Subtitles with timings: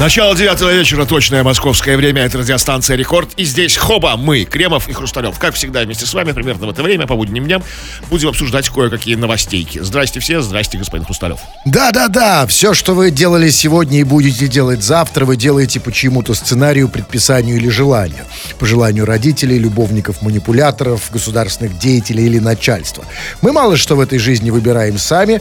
[0.00, 3.30] Начало девятого вечера, точное московское время, это радиостанция «Рекорд».
[3.36, 5.38] И здесь хоба, мы, Кремов и Хрусталев.
[5.38, 7.62] Как всегда, вместе с вами, примерно в это время, по будним дням,
[8.10, 9.78] будем обсуждать кое-какие новостейки.
[9.78, 11.38] Здрасте все, здрасте, господин Хрусталев.
[11.64, 16.88] Да-да-да, все, что вы делали сегодня и будете делать завтра, вы делаете по чьему-то сценарию,
[16.88, 18.24] предписанию или желанию.
[18.58, 23.04] По желанию родителей, любовников, манипуляторов, государственных деятелей или начальства.
[23.42, 25.40] Мы мало что в этой жизни выбираем сами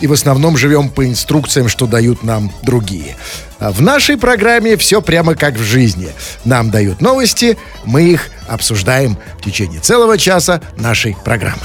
[0.00, 3.16] и в основном живем по инструкциям, что дают нам другие.
[3.60, 6.08] А в нашей программе все прямо как в жизни.
[6.44, 11.62] Нам дают новости, мы их обсуждаем в течение целого часа нашей программы.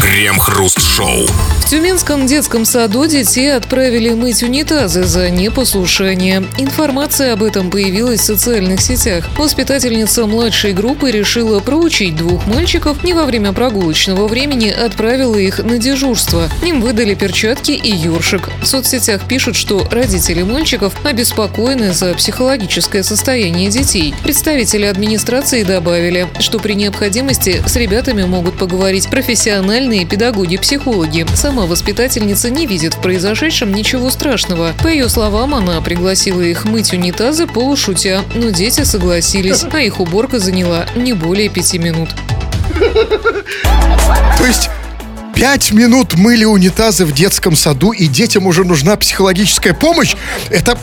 [0.00, 1.26] Крем-хруст-шоу.
[1.26, 6.44] В Тюменском детском саду детей отправили мыть унитазы за непослушание.
[6.58, 9.24] Информация об этом появилась в социальных сетях.
[9.36, 15.78] Воспитательница младшей группы решила проучить двух мальчиков не во время прогулочного времени, отправила их на
[15.78, 16.48] дежурство.
[16.62, 18.48] Им выдали перчатки и ёршик.
[18.62, 24.14] В соцсетях пишут, что родители мальчиков обеспокоены за психологическое состояние детей.
[24.22, 26.05] Представители администрации добавили,
[26.38, 31.26] что при необходимости с ребятами могут поговорить профессиональные педагоги-психологи.
[31.34, 34.72] Сама воспитательница не видит в произошедшем ничего страшного.
[34.82, 40.38] По ее словам, она пригласила их мыть унитазы полушутя, но дети согласились, а их уборка
[40.38, 42.10] заняла не более пяти минут.
[44.38, 44.70] То есть
[45.34, 50.14] пять минут мыли унитазы в детском саду, и детям уже нужна психологическая помощь?
[50.50, 50.78] Это...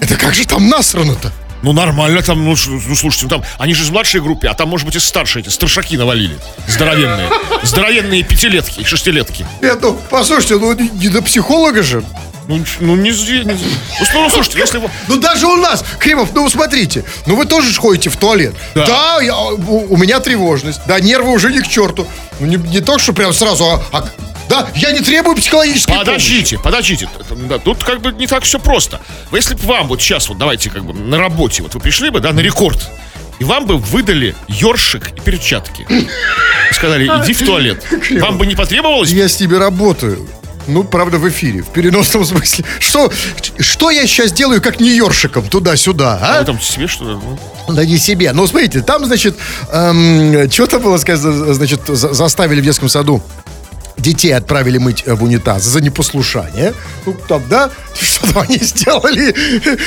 [0.00, 1.30] Это как же там насрано-то?
[1.62, 4.68] Ну, нормально там, ну, ну, слушайте, ну, там, они же из младшей группы, а там,
[4.68, 6.38] может быть, и старшие эти, старшаки навалили.
[6.66, 7.28] Здоровенные.
[7.62, 9.46] Здоровенные пятилетки, шестилетки.
[9.60, 12.02] Нет, ну, послушайте, ну, не, не до психолога же.
[12.48, 13.54] Ну, ну не, не зи- ну,
[14.14, 14.90] ну, слушайте, если вы...
[15.06, 18.54] Ну, даже у нас, Кремов, ну, смотрите, ну, вы тоже ходите в туалет.
[18.74, 19.20] Да.
[19.20, 20.80] я- у, у меня тревожность.
[20.86, 22.06] Да, нервы уже не к черту.
[22.40, 24.08] Ну, не, не то, что прям сразу, а, а-
[24.50, 26.06] да, я не требую психологической помощи.
[26.10, 27.08] Подождите, подождите.
[27.18, 29.00] Это, да, Тут как бы не так все просто.
[29.32, 32.20] Если бы вам вот сейчас, вот давайте как бы на работе, вот вы пришли бы,
[32.20, 32.78] да, на рекорд,
[33.38, 35.86] и вам бы выдали ёршик и перчатки.
[35.88, 37.82] И сказали, иди в туалет.
[38.20, 39.10] Вам бы не потребовалось?
[39.10, 40.28] Я с ними работаю.
[40.66, 42.64] Ну, правда, в эфире, в переносном смысле.
[42.78, 43.10] Что,
[43.58, 46.44] что я сейчас делаю, как не ёршиком туда-сюда, А а?
[46.44, 47.18] там себе что-то...
[47.66, 48.30] ну, Да не себе.
[48.34, 49.36] Ну, смотрите, там, значит,
[49.72, 53.22] эм, что-то было сказано, значит, за- заставили в детском саду
[54.00, 56.74] детей отправили мыть э, в унитаз за непослушание.
[57.06, 59.34] Ну, там, да, что-то они сделали.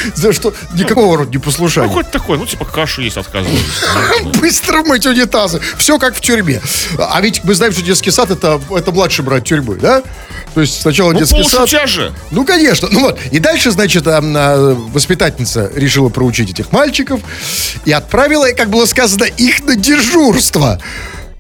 [0.16, 0.53] За что?
[0.74, 1.90] Никакого рода Ну, непослушания.
[1.90, 3.59] хоть такой, ну, типа кашу есть отказывались.
[4.40, 5.59] Быстро мыть унитазы.
[5.78, 6.62] Все как в тюрьме.
[6.97, 10.01] А ведь мы знаем, что детский сад это, это младший брат тюрьмы, да?
[10.53, 11.69] То есть сначала Ну, детский сад.
[11.90, 12.13] же.
[12.31, 12.88] Ну, конечно.
[12.91, 13.19] Ну вот.
[13.31, 14.22] И дальше, значит, а,
[14.94, 17.22] воспитательница решила проучить этих мальчиков
[17.85, 20.80] и отправила, как было сказано, их на дежурство.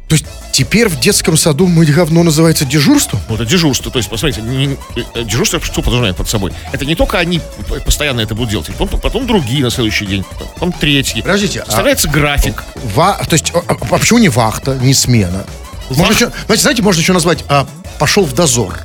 [0.07, 3.19] То есть теперь в детском саду мыть говно называется дежурством?
[3.27, 3.91] Ну, это дежурство.
[3.91, 4.77] То есть, посмотрите, не-
[5.15, 6.53] э, дежурство что подразумевает под собой?
[6.71, 7.41] Это не только они
[7.85, 11.19] постоянно это будут делать, потом, потом другие на следующий день, потом третьи.
[11.21, 12.63] Подождите, а- Составляется график.
[12.95, 15.45] Ва- то есть, а, а- а почему не вахта, не смена?
[15.89, 17.67] Можно Вах- еще, знаете, знаете, можно еще назвать а,
[17.99, 18.79] пошел в дозор.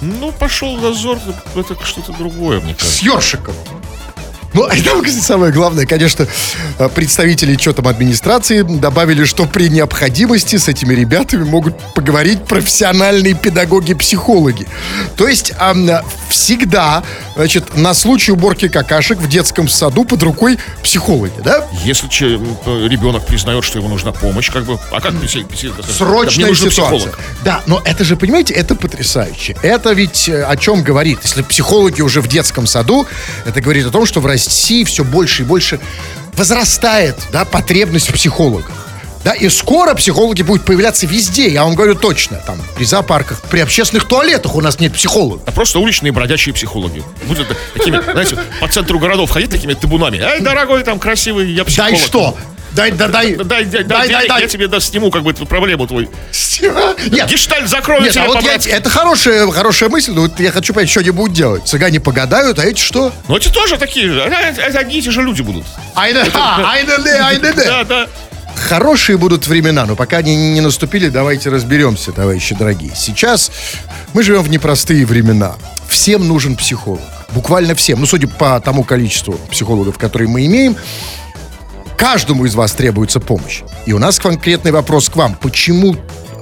[0.00, 1.18] Ну, пошел дозор,
[1.54, 3.04] это что-то другое, мне С кажется.
[3.04, 3.54] ёршиком.
[4.52, 6.26] Ну, а там кстати, самое главное, конечно,
[6.78, 13.34] э, представители что там администрации добавили, что при необходимости с этими ребятами могут поговорить профессиональные
[13.34, 14.66] педагоги-психологи.
[15.16, 17.02] То есть э, всегда,
[17.36, 21.66] значит, на случай уборки какашек в детском саду под рукой психологи, да?
[21.84, 25.84] Если че- ребенок признает, что ему нужна помощь, как бы, а как пси- пси- как-
[25.86, 26.98] мне Срочная нужен ситуация.
[26.98, 27.18] психолог.
[27.44, 29.56] Да, но это же, понимаете, это потрясающе.
[29.62, 31.20] Это ведь э, о чем говорит?
[31.22, 33.06] Если психологи уже в детском саду,
[33.44, 35.80] это говорит о том, что в России все больше и больше
[36.34, 38.70] возрастает да, потребность в психологах.
[39.22, 42.38] Да, и скоро психологи будут появляться везде, я вам говорю точно.
[42.46, 45.42] Там, при зоопарках, при общественных туалетах у нас нет психологов.
[45.46, 47.02] А просто уличные бродячие психологи.
[47.26, 50.16] Будут такими, знаете, по центру городов ходить такими табунами.
[50.16, 51.90] Эй, дорогой, там красивый, я психолог.
[51.90, 52.36] Дай что?
[52.80, 55.86] Дай, да, дай, Дай, дай, дай, денег, я тебе да, сниму как бы эту проблему
[55.86, 56.08] твой.
[57.10, 60.72] Нет, Гештальт закрою Нет, а вот я- это хорошая, хорошая мысль, но вот я хочу
[60.72, 61.68] понять, что они будут делать.
[61.68, 63.12] Цыгане погадают, а эти что?
[63.28, 64.20] Ну, эти тоже такие же.
[64.20, 65.66] Это, это одни и те же люди будут.
[65.94, 66.96] Айда, а, айда,
[67.26, 67.52] айда.
[67.54, 68.06] Да, да.
[68.56, 72.92] Хорошие будут времена, но пока они не наступили, давайте разберемся, товарищи дорогие.
[72.96, 73.50] Сейчас
[74.14, 75.56] мы живем в непростые времена.
[75.88, 77.00] Всем нужен психолог.
[77.32, 78.00] Буквально всем.
[78.00, 80.76] Ну, судя по тому количеству психологов, которые мы имеем,
[82.00, 83.60] каждому из вас требуется помощь.
[83.84, 85.34] И у нас конкретный вопрос к вам.
[85.34, 85.96] Почему,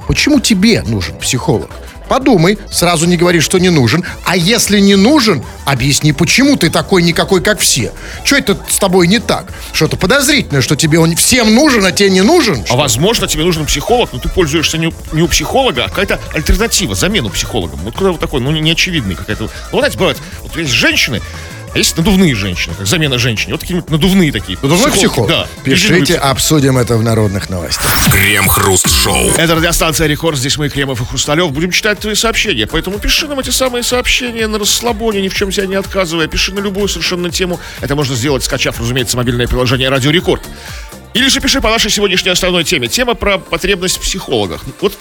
[0.07, 1.69] почему тебе нужен психолог?
[2.09, 4.05] подумай, сразу не говори, что не нужен.
[4.25, 7.93] А если не нужен, объясни, почему ты такой никакой, как все.
[8.25, 9.53] Что это с тобой не так?
[9.73, 12.65] Что-то подозрительное, что тебе он всем нужен, а тебе не нужен?
[12.71, 16.19] А возможно, тебе нужен психолог, но ты пользуешься не у, не у психолога, а какая-то
[16.33, 17.79] альтернатива, замену психологам.
[17.85, 19.45] Вот куда вот такой, ну, не, не очевидный какая-то.
[19.45, 21.21] Ну, вот знаете, бывает, вот есть женщины,
[21.75, 23.53] а есть надувные женщины, как замена женщине.
[23.53, 24.59] Вот такие надувные такие.
[24.63, 25.29] Надувной психолог?
[25.29, 25.47] Да.
[25.65, 27.93] Пишите, обсудим это в народных новостях.
[28.13, 29.31] Крем-хруст-шоу.
[29.37, 31.53] Это радиостанция Рекорд, здесь мы, Кремов и Хрусталев.
[31.53, 35.53] Будем читать твои сообщения, поэтому пиши нам эти самые сообщения на расслабоне, ни в чем
[35.53, 36.27] себя не отказывая.
[36.27, 37.61] Пиши на любую совершенно тему.
[37.81, 40.43] Это можно сделать, скачав, разумеется, мобильное приложение Радио Рекорд.
[41.15, 42.89] Или же пиши по нашей сегодняшней основной теме.
[42.89, 44.65] Тема про потребность в психологах.
[44.81, 44.95] Вот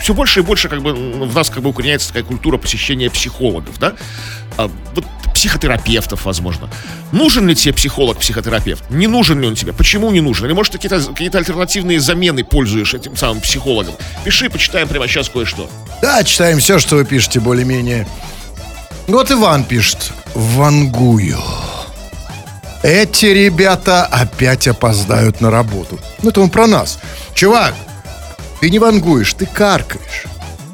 [0.00, 3.78] все больше и больше как бы в нас как бы укореняется такая культура посещения психологов,
[3.78, 3.94] да?
[4.56, 5.04] А, вот
[5.34, 6.68] психотерапевтов, возможно.
[7.10, 8.90] Нужен ли тебе психолог, психотерапевт?
[8.90, 9.72] Не нужен ли он тебе?
[9.72, 10.46] Почему не нужен?
[10.46, 13.94] Или, может, какие-то какие альтернативные замены пользуешь этим самым психологом?
[14.24, 15.70] Пиши, почитаем прямо сейчас кое-что.
[16.00, 18.06] Да, читаем все, что вы пишете, более-менее.
[19.06, 20.12] Вот Иван пишет.
[20.34, 21.38] Вангую.
[22.82, 26.00] Эти ребята опять опоздают на работу.
[26.22, 26.98] Ну, это он про нас.
[27.34, 27.74] Чувак,
[28.60, 30.24] ты не вангуешь, ты каркаешь.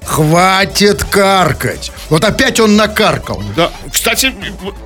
[0.06, 1.93] Хватит каркать.
[2.08, 3.43] Вот опять он накаркал.
[3.55, 4.34] Да, кстати,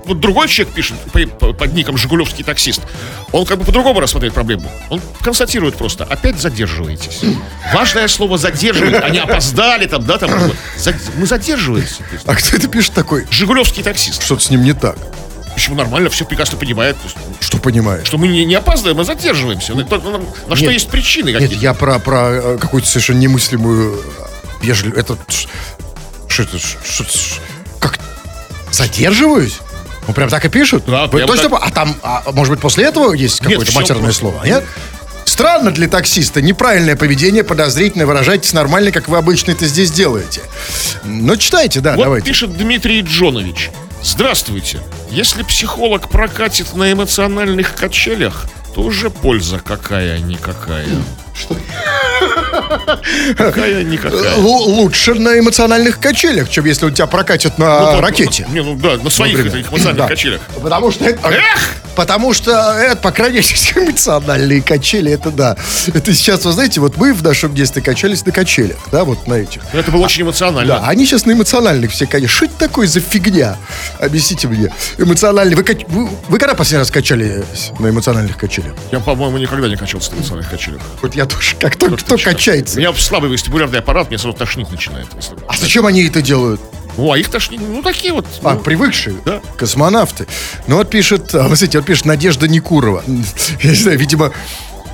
[0.05, 2.81] вот, другой человек пишет по- по- под ником «Жигулевский таксист».
[3.31, 4.69] Он как бы по-другому рассмотрит проблему.
[4.91, 7.21] Он констатирует просто, опять задерживаетесь.
[7.73, 10.29] Важное слово «задерживать», они опоздали там, да, там.
[11.17, 12.03] Мы задерживаемся.
[12.27, 13.25] А кто это пишет такой?
[13.31, 14.25] «Жигулевский таксист».
[14.25, 14.97] Что-то с ним не так.
[15.55, 16.97] Почему нормально, все прекрасно понимает,
[17.41, 18.07] Что понимаешь?
[18.07, 19.75] что мы не, не опаздываем, а задерживаемся.
[19.75, 20.19] На, на-
[20.49, 20.75] на что Нет.
[20.75, 21.63] есть причины Нет, какие-то.
[21.63, 24.99] я про, про э, какую-то совершенно немыслимую э, вежливую...
[24.99, 25.17] Это...
[26.29, 26.59] Что это?
[26.59, 27.41] что- ш-
[27.79, 27.99] Как?
[28.71, 29.59] Задерживаюсь?
[30.09, 30.85] Ну, прям так и пишут?
[30.87, 31.49] Да, Вы точно...
[31.49, 31.51] так.
[31.51, 34.21] по- А там, а, может быть, после этого есть какое-то матерное просто.
[34.21, 34.45] слово?
[34.45, 34.65] Нет?
[35.25, 36.41] Странно для таксиста.
[36.43, 38.07] Неправильное поведение, подозрительно.
[38.07, 40.41] Выражайтесь нормально, как вы обычно это здесь делаете.
[41.05, 42.27] Ну, читайте, да, Вот давайте.
[42.27, 43.71] пишет Дмитрий Джонович.
[44.03, 44.81] Здравствуйте.
[45.11, 50.87] Если психолог прокатит на эмоциональных качелях, то уже польза какая-никакая.
[51.35, 51.57] Что?
[53.37, 54.37] Какая-никакая.
[54.37, 58.47] Лучше на эмоциональных качелях, чем если он тебя прокатит на Ну, ракете.
[58.51, 59.59] Не, ну да, на своих Например.
[59.59, 60.09] этих эмоциональных Да.
[60.09, 60.41] качелях.
[60.63, 61.29] Потому что это...
[61.29, 61.75] Эх!
[61.95, 63.49] Потому что это, по крайней мере,
[63.89, 65.57] эмоциональные качели, это да.
[65.93, 69.35] Это сейчас, вы знаете, вот мы в нашем детстве качались на качелях, да, вот на
[69.35, 69.63] этих.
[69.73, 70.75] Это было очень эмоционально.
[70.75, 72.27] Да, они сейчас на эмоциональных все качели.
[72.27, 73.57] Что это такое за фигня?
[73.99, 74.73] Объясните мне.
[74.99, 75.57] Эмоциональные.
[75.57, 78.75] Вы, вы, вы когда последний раз качались на эмоциональных качелях?
[78.91, 80.81] Я, по-моему, никогда не качался на эмоциональных качелях.
[81.01, 81.57] Вот я тоже.
[81.57, 82.77] Как кто, кто качается?
[82.77, 85.07] У меня слабый вестибулярный аппарат, мне сразу тошнить начинает.
[85.49, 86.61] А зачем они это делают?
[86.97, 88.27] Ну, а их тошнит, ну, такие вот.
[88.43, 89.17] А, ну, привыкшие?
[89.25, 89.41] Да.
[89.57, 90.27] Космонавты.
[90.67, 93.03] Ну вот пишет, а, вы смотрите, вот пишет Надежда Никурова.
[93.63, 94.33] Я не знаю, видимо,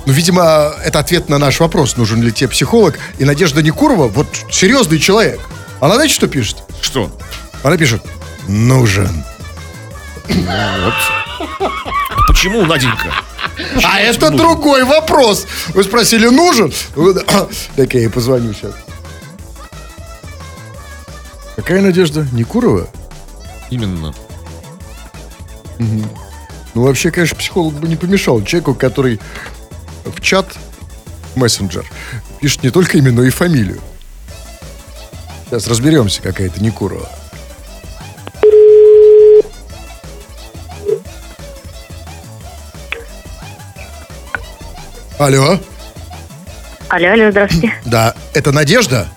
[0.05, 2.97] ну, видимо, это ответ на наш вопрос, нужен ли тебе психолог.
[3.17, 5.39] И Надежда Никурова, вот серьезный человек.
[5.81, 6.57] Она знаете, что пишет?
[6.81, 7.11] Что?
[7.63, 8.01] Она пишет,
[8.47, 9.23] нужен.
[10.27, 10.93] Вот.
[11.59, 11.71] А
[12.27, 13.13] Почему, Наденька?
[13.83, 15.45] А это другой вопрос.
[15.69, 16.73] Вы спросили, нужен?
[17.75, 18.73] Так я ей позвоню сейчас.
[21.69, 22.25] Какая Надежда?
[22.31, 22.89] Никурова?
[23.69, 24.11] Именно.
[25.77, 26.01] Ну,
[26.73, 29.19] вообще, конечно, психолог бы не помешал человеку, который
[30.03, 30.47] в чат
[31.35, 31.85] мессенджер
[32.41, 33.79] пишет не только имя, но и фамилию.
[35.45, 37.07] Сейчас разберемся, какая это Никурова.
[45.19, 45.59] Алло,
[46.89, 47.73] Алло, алло, здравствуйте.
[47.85, 49.07] да, это Надежда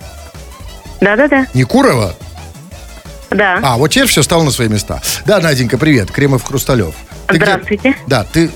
[1.01, 2.15] Да-да-да, Никурова?
[3.34, 3.61] Да.
[3.62, 5.00] А, вот теперь все стало на свои места.
[5.26, 6.94] Да, Наденька, привет, Кремов Хрусталев.
[7.29, 7.94] Ты где- Здравствуйте.
[8.06, 8.51] Да, ты,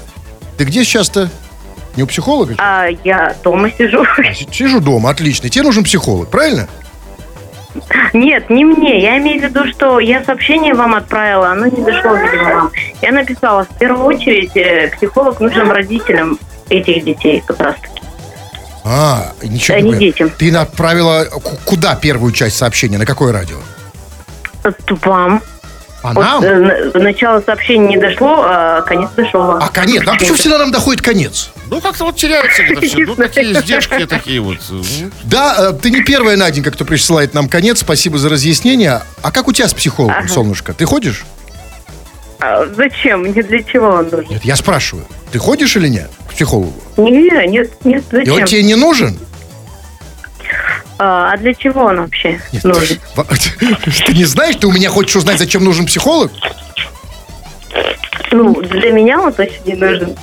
[0.59, 1.31] ты где сейчас-то?
[1.97, 2.55] Не у психолога?
[2.59, 4.05] А, я дома сижу.
[4.05, 5.49] С- Сижу дома, отлично.
[5.49, 6.69] Тебе нужен психолог, правильно?
[8.15, 9.03] Нет, не мне.
[9.03, 12.73] Я имею в виду, что я сообщение вам отправила, оно не дошло, видимо, вам.
[13.03, 16.39] Я написала, в первую очередь, э, психолог нужен родителям
[16.71, 18.01] этих детей как раз таки.
[18.85, 19.99] А, ничего А не понял.
[20.01, 20.31] детям.
[20.39, 22.97] Ты направила к- куда первую часть сообщения?
[22.99, 23.57] На какое радио?
[23.57, 23.65] Вот
[25.03, 25.43] Вам.
[26.03, 26.43] А Вот, нам?
[26.45, 29.43] э, на- начало сообщения не дошло, а конец дошел.
[29.53, 30.03] А конец?
[30.07, 31.51] А почему всегда нам доходит конец?
[31.69, 32.99] Ну, как-то вот теряется где-то все.
[33.07, 34.59] Ну, такие издержки такие вот.
[34.71, 34.83] Ну,
[35.25, 37.81] Да, э, ты не первая, Наденька, кто присылает нам конец.
[37.81, 39.03] Спасибо за разъяснение.
[39.23, 40.29] А как у тебя с психологом, Ага.
[40.29, 40.75] солнышко?
[40.75, 41.25] Ты ходишь?
[42.39, 43.23] А зачем?
[43.23, 44.27] Мне для чего он нужен?
[44.29, 45.07] Нет, я спрашиваю.
[45.33, 46.75] Ты ходишь или нет к психологу?
[46.99, 47.11] Не,
[47.49, 48.47] нет, нет, И он зачем?
[48.47, 49.19] тебе не нужен?
[50.99, 52.99] А, а для чего он вообще Нет, нужен?
[54.07, 56.33] Ты не знаешь, ты у меня хочешь узнать, зачем нужен психолог?
[58.33, 60.17] Ну, для меня он точно не нужен.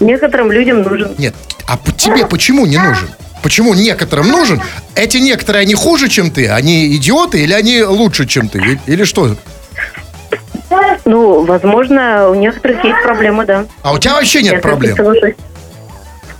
[0.00, 1.14] Некоторым людям нужен.
[1.18, 1.34] Нет.
[1.66, 3.08] А тебе почему не нужен?
[3.42, 4.60] почему некоторым нужен?
[4.94, 6.48] Эти некоторые, они хуже, чем ты?
[6.48, 8.78] Они идиоты или они лучше, чем ты?
[8.86, 9.36] Или что?
[11.04, 13.66] Ну, возможно, у некоторых есть проблемы, да.
[13.82, 14.96] А у тебя вообще нет Я проблем?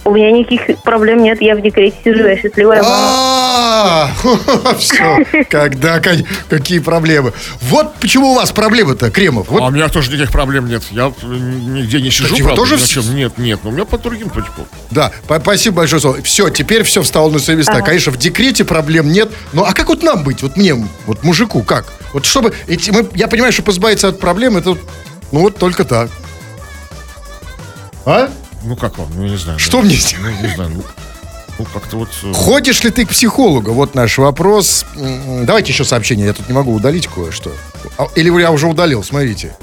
[0.03, 2.97] У меня никаких проблем нет, я в декрете сижу, я счастливая мама.
[2.97, 4.11] А,
[4.79, 5.25] все.
[5.51, 6.17] Когда, ка-
[6.49, 7.33] какие проблемы?
[7.61, 9.49] Вот почему у вас проблемы-то, Кремов.
[9.51, 10.83] А у меня тоже никаких проблем нет.
[10.91, 12.79] Я нигде не сижу, правда, тоже.
[13.13, 14.67] Нет, нет, но у меня по другим протипу.
[14.91, 16.23] Да, спасибо большое.
[16.23, 17.81] Все, теперь все встало на свои места.
[17.83, 19.31] Конечно, в декрете проблем нет.
[19.53, 20.43] Ну, а как вот нам быть?
[20.43, 20.75] Вот мне,
[21.07, 21.85] вот мужику, как?
[22.15, 22.55] Вот чтобы...
[22.69, 24.71] эти- мы- я понимаю, что избавиться от проблем, это...
[25.31, 26.11] Ну, вот только так.
[28.07, 28.31] А?
[28.63, 29.09] Ну как вам?
[29.15, 29.59] Ну, я не знаю.
[29.59, 30.35] Что ну, мне сделать?
[30.41, 30.71] Ну, не знаю.
[30.75, 30.85] Ну,
[31.59, 32.09] ну, как-то вот...
[32.23, 33.73] э, Ходишь ли ты к психологу?
[33.73, 34.85] Вот наш вопрос.
[34.97, 36.27] Давайте еще сообщение.
[36.27, 37.53] Я тут не могу удалить кое-что.
[37.99, 39.57] А, Или я уже удалил, смотрите.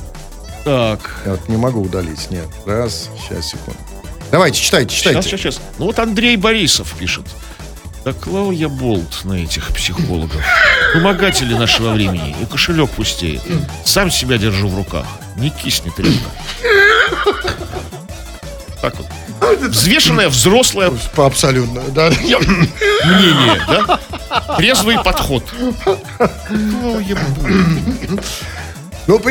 [0.63, 0.99] Так.
[1.25, 2.29] Я вот не могу удалить.
[2.29, 2.47] Нет.
[2.65, 3.79] Раз, сейчас, секунду.
[4.31, 5.21] Давайте, читайте, читайте.
[5.21, 5.67] Сейчас, сейчас, сейчас.
[5.79, 7.25] Ну вот Андрей Борисов пишет.
[8.03, 10.41] Да клал я болт на этих психологов.
[10.93, 12.35] Помогатели нашего времени.
[12.41, 13.41] И кошелек пустеет.
[13.85, 15.05] Сам себя держу в руках.
[15.37, 16.31] Не киснет ребята.
[18.81, 19.07] Так вот.
[19.69, 22.09] Взвешенное взрослое По- Абсолютно, да.
[22.09, 23.99] Мнение, да?
[24.57, 25.43] Трезвый подход.
[29.07, 29.21] Ну,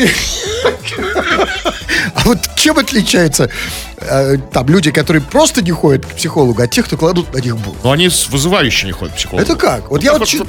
[2.15, 3.51] а вот чем отличается
[3.99, 7.57] э, там люди, которые просто не ходят к психологу, от тех, кто кладут на них
[7.59, 7.77] болт?
[7.85, 9.43] Но они вызывающе не ходят к психологу.
[9.43, 9.91] Это как?
[9.91, 10.47] Вот Ну, я вот, чё-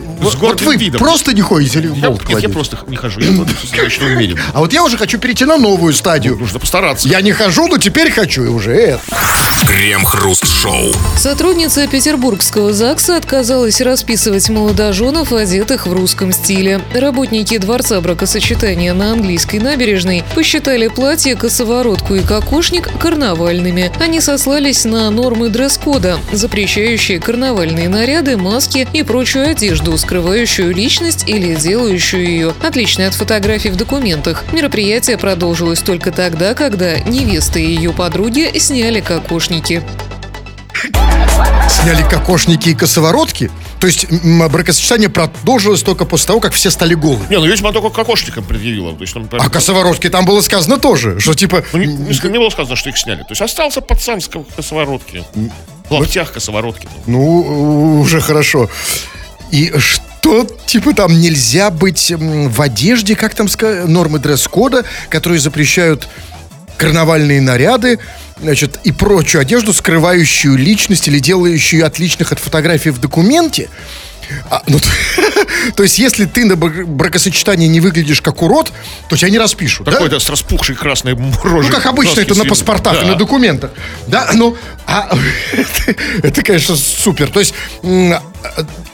[0.00, 0.98] с вот вы видом.
[0.98, 3.20] просто не ходите или Я, болт нет, я просто не хожу.
[3.20, 4.38] Я достаточно уверен.
[4.52, 6.36] А вот я уже хочу перейти на новую стадию.
[6.36, 7.08] Нужно постараться.
[7.08, 9.00] Я не хожу, но теперь хочу и уже это.
[9.66, 10.92] Крем-хруст-шоу.
[11.16, 16.80] Сотрудница Петербургского ЗАГСа отказалась расписывать молодоженов, одетых в русском стиле.
[16.94, 23.90] Работники Дворца бракосочетания на английской набережной посчитали платье, косоворотку и кокошник карнавальными.
[24.00, 31.54] Они сослались на нормы дресс-кода, запрещающие карнавальные наряды, маски и прочую одежду, скрывающую личность или
[31.54, 34.44] делающую ее отличной от фотографий в документах.
[34.52, 39.82] Мероприятие продолжилось только тогда, когда невеста и ее подруги сняли кокошники.
[41.68, 43.50] Сняли кокошники и косоворотки.
[43.80, 44.06] То есть
[44.50, 47.26] бракосочетание продолжилось только после того, как все стали голыми.
[47.28, 48.94] Не, ну видимо, только кокошникам предъявила.
[48.94, 51.64] То есть, ну, А косоворотки там было сказано тоже, что типа...
[51.72, 53.18] ну, не, не- не было сказано, что их сняли.
[53.20, 55.24] То есть остался пацан с ко- косоворотки.
[55.88, 56.88] В лаптях косоворотки.
[57.06, 58.70] Ну, уже хорошо.
[59.50, 66.08] И что, типа, там нельзя быть в одежде, как там ска- нормы дресс-кода, которые запрещают
[66.76, 67.98] карнавальные наряды,
[68.40, 73.68] значит, и прочую одежду, скрывающую личность или делающую отличных от фотографий в документе.
[74.50, 74.78] А, ну,
[75.76, 78.72] то есть, если ты на бра- бракосочетании не выглядишь как урод,
[79.08, 79.86] то тебя не распишут.
[79.86, 79.92] да?
[79.92, 81.70] Такой, да, с распухшей красной рожей.
[81.70, 83.70] Ну, как обычно, это на паспортах и на документах.
[84.06, 85.16] Да, ну, а,
[85.52, 87.28] это, это, конечно, супер.
[87.30, 88.22] То есть, а,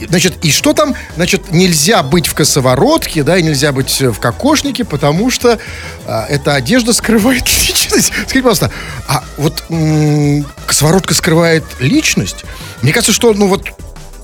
[0.09, 0.95] значит, и что там?
[1.17, 5.59] Значит, нельзя быть в косоворотке, да, и нельзя быть в кокошнике, потому что
[6.07, 8.09] а, эта одежда скрывает личность.
[8.13, 8.71] Скажите, пожалуйста,
[9.09, 12.45] а вот м, косоворотка скрывает личность?
[12.83, 13.69] Мне кажется, что, ну вот,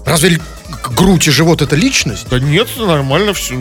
[0.04, 0.40] разве
[0.92, 2.28] грудь и живот это личность?
[2.28, 3.54] Да нет, нормально все.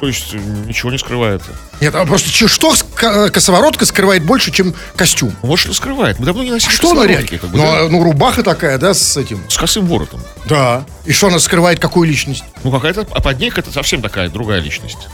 [0.00, 1.42] То есть э, ничего не скрывает.
[1.80, 5.34] Нет, а просто что ко- косоворотка скрывает больше, чем костюм?
[5.42, 6.18] Ну, Может, и скрывает.
[6.18, 7.28] Мы давно не носили Что она реально?
[7.28, 7.80] как бы, ну, да?
[7.80, 9.40] а, ну, рубаха такая, да, с этим?
[9.48, 10.20] С косым воротом.
[10.46, 10.84] Да.
[11.04, 12.44] И что она скрывает, какую личность?
[12.64, 15.08] Ну, какая-то, а под ней это совсем такая другая личность.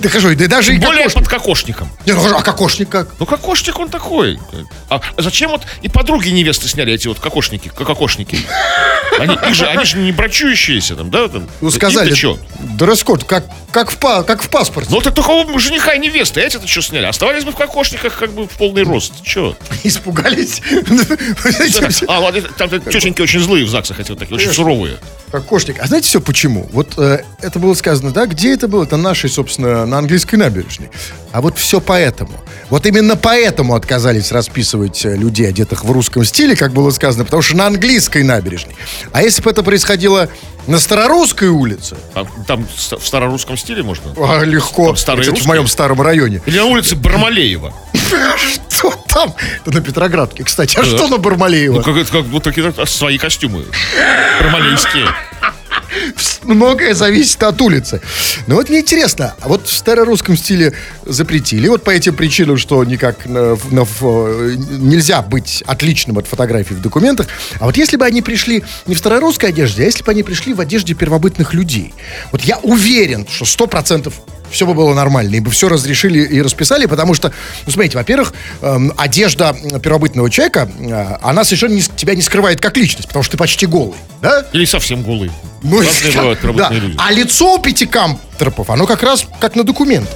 [0.00, 1.90] Да хожу, да даже и Более под кокошником.
[2.06, 3.08] Ну, а кокошник как?
[3.18, 4.38] Ну, кокошник он такой.
[4.88, 8.38] А зачем вот и подруги невесты сняли эти вот кокошники, кокошники?
[9.18, 11.28] Они, их же, они же не брачующиеся там, да?
[11.28, 11.48] Там.
[11.60, 12.14] Ну, сказали,
[12.60, 14.90] дресс-код, как, как, в, как в паспорте.
[14.90, 17.04] Ну, это только у жениха и невесты, а эти-то что сняли?
[17.06, 19.22] Оставались бы в кокошниках как бы в полный рост.
[19.22, 19.56] Че?
[19.84, 20.62] Испугались.
[22.08, 24.98] А, ладно, там тетеньки очень злые в ЗАГСах, эти вот такие, очень суровые.
[25.30, 25.76] Кокошник.
[25.80, 26.68] А знаете все почему?
[26.72, 28.26] Вот э, это было сказано, да?
[28.26, 28.82] Где это было?
[28.82, 30.90] Это нашей, собственно, на английской набережной.
[31.32, 32.32] А вот все поэтому.
[32.68, 37.42] Вот именно поэтому отказались расписывать э, людей, одетых в русском стиле, как было сказано, потому
[37.42, 38.76] что на английской набережной.
[39.12, 40.28] А если бы это происходило
[40.66, 44.12] на Старорусской улице, Там, там в старорусском стиле можно?
[44.16, 44.86] а, легко.
[44.86, 46.42] Там старые Кстати, в моем старом районе.
[46.46, 47.72] Или на улице Бармалеева?
[48.70, 49.34] Что там?
[49.64, 50.78] Это на Петроградке, кстати.
[50.78, 51.76] А что на Бармалеева?
[51.78, 53.64] Ну, как, это как вот такие а, свои костюмы.
[54.40, 55.06] Бармалейские.
[56.42, 58.00] Многое зависит от улицы.
[58.46, 60.72] Но вот мне интересно, а вот в старорусском стиле
[61.04, 63.86] запретили, вот по этим причинам, что никак на- на-
[64.78, 67.26] нельзя быть отличным от фотографий в документах,
[67.58, 70.54] а вот если бы они пришли не в старорусской одежде, а если бы они пришли
[70.54, 71.94] в одежде первобытных людей,
[72.32, 74.14] вот я уверен, что сто процентов
[74.50, 77.32] все бы было нормально, и бы все разрешили и расписали, потому что,
[77.66, 82.76] ну, смотрите, во-первых, эм, одежда первобытного человека, э, она совершенно не тебя не скрывает как
[82.76, 84.46] личность, потому что ты почти голый, да?
[84.52, 85.30] Или совсем голый.
[85.62, 86.48] Ну, Разные да, бывают да.
[86.48, 86.96] первобытные люди.
[86.98, 90.08] А лицо у пятикамтропов, оно как раз как на документ.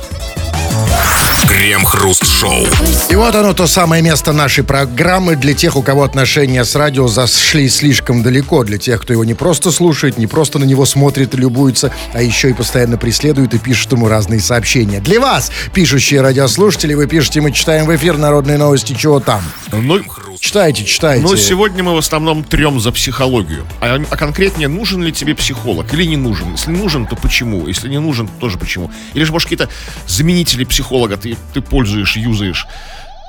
[1.64, 2.66] Крем-хруст-шоу.
[3.08, 7.08] И вот оно, то самое место нашей программы для тех, у кого отношения с радио
[7.08, 8.64] зашли слишком далеко.
[8.64, 12.20] Для тех, кто его не просто слушает, не просто на него смотрит и любуется, а
[12.20, 15.00] еще и постоянно преследует и пишет ему разные сообщения.
[15.00, 19.40] Для вас, пишущие радиослушатели, вы пишете, мы читаем в эфир народные новости, чего там.
[19.72, 20.02] Ну,
[20.44, 21.22] Читайте, читайте.
[21.22, 23.66] ну, сегодня мы в основном трем за психологию.
[23.80, 26.52] А, а конкретнее, нужен ли тебе психолог или не нужен?
[26.52, 27.66] Если нужен, то почему?
[27.66, 28.90] Если не нужен, то тоже почему?
[29.14, 29.70] Или же, может, какие-то
[30.06, 32.66] заменители психолога ты, ты пользуешь, юзаешь?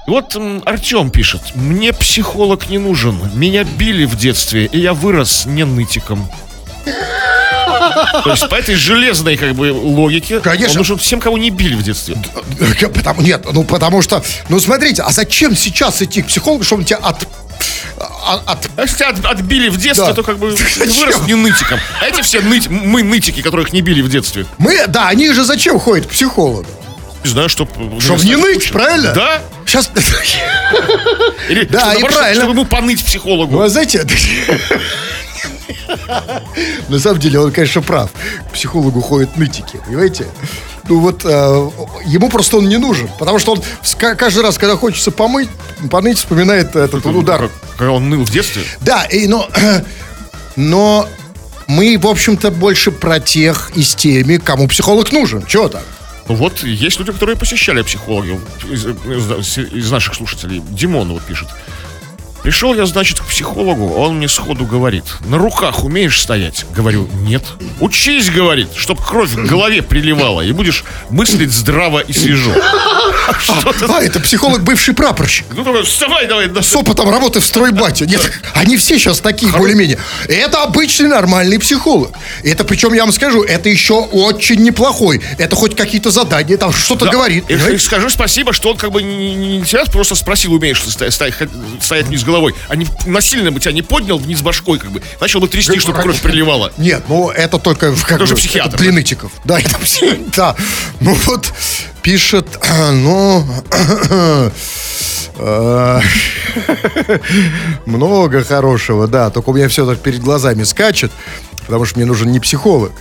[0.08, 1.42] Вот Артем пишет.
[1.56, 3.18] Мне психолог не нужен.
[3.34, 6.30] Меня били в детстве, и я вырос не нытиком.
[8.24, 10.72] То есть по этой железной как бы логике Конечно.
[10.74, 12.16] он нужен всем, кого не били в детстве.
[12.94, 16.86] Потому, нет, ну потому что, ну смотрите, а зачем сейчас идти к психологу, чтобы он
[16.86, 17.28] тебя от...
[18.00, 20.14] а- от А если тебя от- отбили в детстве, Да.
[20.14, 21.80] то как бы вырос не нытиком.
[22.02, 24.46] А эти все ныть, мы нытики, которых не били в детстве.
[24.58, 26.66] мы, да, они же зачем ходят к психологу?
[27.26, 27.68] Не знаю, чтоб...
[28.00, 29.12] Чтоб не ныть, правильно?
[29.14, 29.42] Да.
[29.66, 29.90] Сейчас,
[31.50, 32.36] Или Да, что, и наоборот, правильно.
[32.44, 33.52] чтобы ему поныть психологу.
[33.56, 34.06] ну, а знаете,
[36.90, 38.12] на самом деле он, конечно, прав.
[38.50, 40.28] К психологу ходят нытики, понимаете?
[40.88, 41.70] Ну вот э,
[42.06, 43.64] ему просто он не нужен, потому что он
[44.18, 45.50] каждый раз, когда хочется помыть,
[45.90, 47.40] поныть, вспоминает этот Ну, удар.
[47.42, 48.62] как- Когда он ныл в детстве.
[48.82, 49.50] Да, и, но,
[50.56, 51.10] но
[51.66, 55.44] мы, в общем-то, больше про тех и с теми, кому психолог нужен.
[55.48, 55.84] Чего так?
[56.28, 58.40] Ну вот, есть люди, которые посещали психологию
[58.72, 60.62] из, из- из наших слушателей.
[60.72, 61.50] Димон вот пишет.
[62.46, 66.64] Пришел я, значит, к психологу, а он мне сходу говорит, на руках умеешь стоять?
[66.76, 67.44] Говорю, нет.
[67.80, 72.52] Учись, говорит, чтоб кровь к голове приливала, и будешь мыслить здраво и свежо.
[72.54, 73.86] Ты?
[73.90, 75.48] А, это психолог бывший прапорщик.
[75.56, 76.48] Ну, давай, вставай, давай.
[76.48, 76.62] да.
[76.62, 78.06] С опытом работы в стройбате.
[78.06, 78.22] Нет,
[78.54, 79.98] они все сейчас такие, более-менее.
[80.28, 82.12] Это обычный нормальный психолог.
[82.44, 85.20] Это, причем, я вам скажу, это еще очень неплохой.
[85.40, 87.46] Это хоть какие-то задания, там что-то говорит.
[87.82, 91.34] Скажу спасибо, что он как бы не, не- не тебя просто спросил, умеешь стоять, стоять,
[91.82, 92.35] стоять вниз головой,
[92.68, 95.02] а не насильно бы тебя не поднял вниз башкой, как бы.
[95.20, 96.72] Начал бы трясти, чтобы кровь приливала.
[96.78, 98.92] Нет, ну это только как Тоже бы, психиатр, это для
[99.44, 99.60] да?
[99.60, 99.78] это
[100.36, 100.56] да.
[101.00, 101.54] Ну вот
[102.02, 102.48] пишет,
[102.92, 104.50] ну э,
[107.86, 109.30] много хорошего, да.
[109.30, 111.12] Только у меня все так перед глазами скачет,
[111.66, 112.92] потому что мне нужен не психолог.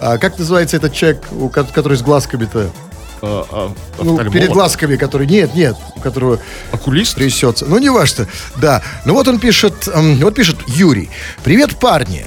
[0.00, 2.70] А как называется этот человек, который с глазками-то?
[3.22, 6.40] А, а, Ну, перед глазками, который нет, нет, у которого
[6.72, 7.14] Окулист?
[7.14, 7.66] трясется.
[7.66, 8.26] Ну, не важно.
[8.56, 8.82] Да.
[9.04, 11.08] Ну, вот он пишет, вот пишет Юрий.
[11.44, 12.26] Привет, парни.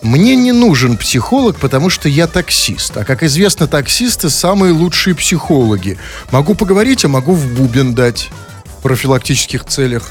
[0.00, 2.96] Мне не нужен психолог, потому что я таксист.
[2.96, 5.98] А как известно, таксисты самые лучшие психологи.
[6.30, 8.30] Могу поговорить, а могу в бубен дать
[8.78, 10.10] в профилактических целях.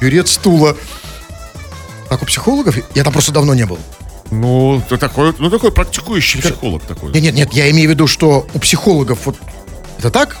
[0.00, 0.76] Юрец стула.
[2.08, 2.76] Так у психологов?
[2.94, 3.80] Я там просто давно не был.
[4.30, 7.12] Ну, ты такой, ну, такой практикующий психолог такой.
[7.12, 9.36] Нет, нет, нет, я имею в виду, что у психологов вот
[9.98, 10.36] это так,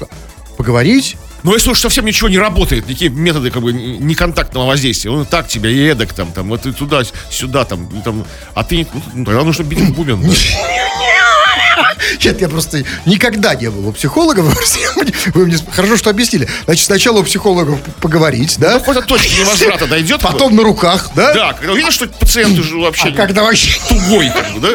[0.56, 5.26] поговорить, Ну, если уж совсем ничего не работает, никакие методы как бы неконтактного воздействия, он
[5.26, 9.24] так тебя и эдак там, там, вот и туда, сюда, там, там, а ты, ну,
[9.26, 10.22] тогда нужно бить в бубен.
[10.22, 10.30] да.
[12.24, 14.40] Нет, я просто никогда не был у психолога.
[15.34, 16.48] Вы мне хорошо, что объяснили.
[16.64, 18.78] Значит, сначала у психолога поговорить, да?
[18.78, 20.20] Какой-то точки невозврата дойдет.
[20.20, 21.34] Потом на руках, да?
[21.34, 23.78] Да, когда видишь, что пациент уже вообще А когда вообще...
[23.88, 24.70] тугой, да?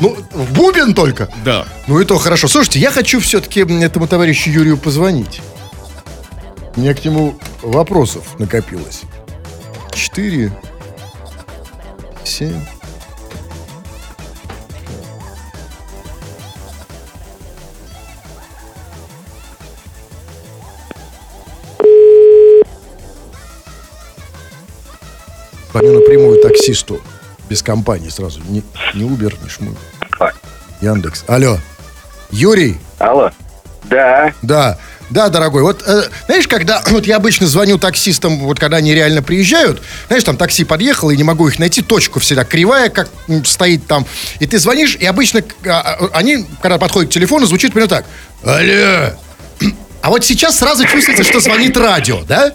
[0.00, 1.28] Ну, в бубен только?
[1.44, 1.66] Да.
[1.86, 2.48] Ну и то хорошо.
[2.48, 5.40] Слушайте, я хочу все-таки этому товарищу Юрию позвонить.
[6.76, 9.02] У меня к нему вопросов накопилось.
[9.94, 10.52] Четыре,
[12.24, 12.60] семь.
[25.74, 27.00] Звоню напрямую таксисту.
[27.48, 28.40] Без компании сразу.
[28.48, 28.62] Не,
[28.94, 29.74] не Uber, не Шмуль.
[30.80, 31.24] Яндекс.
[31.26, 31.58] Алло.
[32.30, 32.78] Юрий?
[33.00, 33.32] Алло.
[33.82, 34.32] Да.
[34.42, 34.78] Да,
[35.10, 35.62] да, дорогой.
[35.62, 40.22] Вот, э, знаешь, когда вот я обычно звоню таксистам, вот когда они реально приезжают, знаешь,
[40.22, 43.08] там такси подъехало, и не могу их найти, точка всегда кривая, как
[43.44, 44.06] стоит там.
[44.38, 48.06] И ты звонишь, и обычно а, а, они, когда подходят к телефону, звучит примерно так.
[48.44, 49.10] Алло.
[50.02, 52.52] А вот сейчас сразу чувствуется, что звонит радио, да?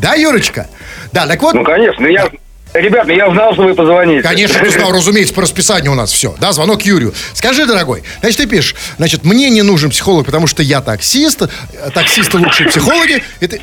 [0.00, 0.66] Да, Юрочка?
[1.12, 2.04] Да, так вот, Ну, конечно.
[2.04, 2.28] Я...
[2.74, 4.22] Ребят, ну я знал, что вы позвоните.
[4.22, 6.34] Конечно, ты знал, разумеется, по расписанию у нас все.
[6.38, 7.14] Да, звонок Юрию.
[7.32, 11.90] Скажи, дорогой, значит, ты пишешь, значит, мне не нужен психолог, потому что я таксист, э,
[11.94, 13.22] таксисты лучшие психологи.
[13.40, 13.58] Это...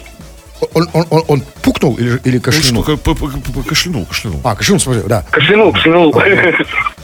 [0.74, 2.84] Он, он, он, он пукнул или, или Ну, кашлянул?
[2.84, 2.98] что,
[3.68, 4.42] кашлянул, кашлянул.
[4.44, 5.24] А, кашлянул, смотри, да.
[5.30, 6.16] Кашлянул, кашлянул.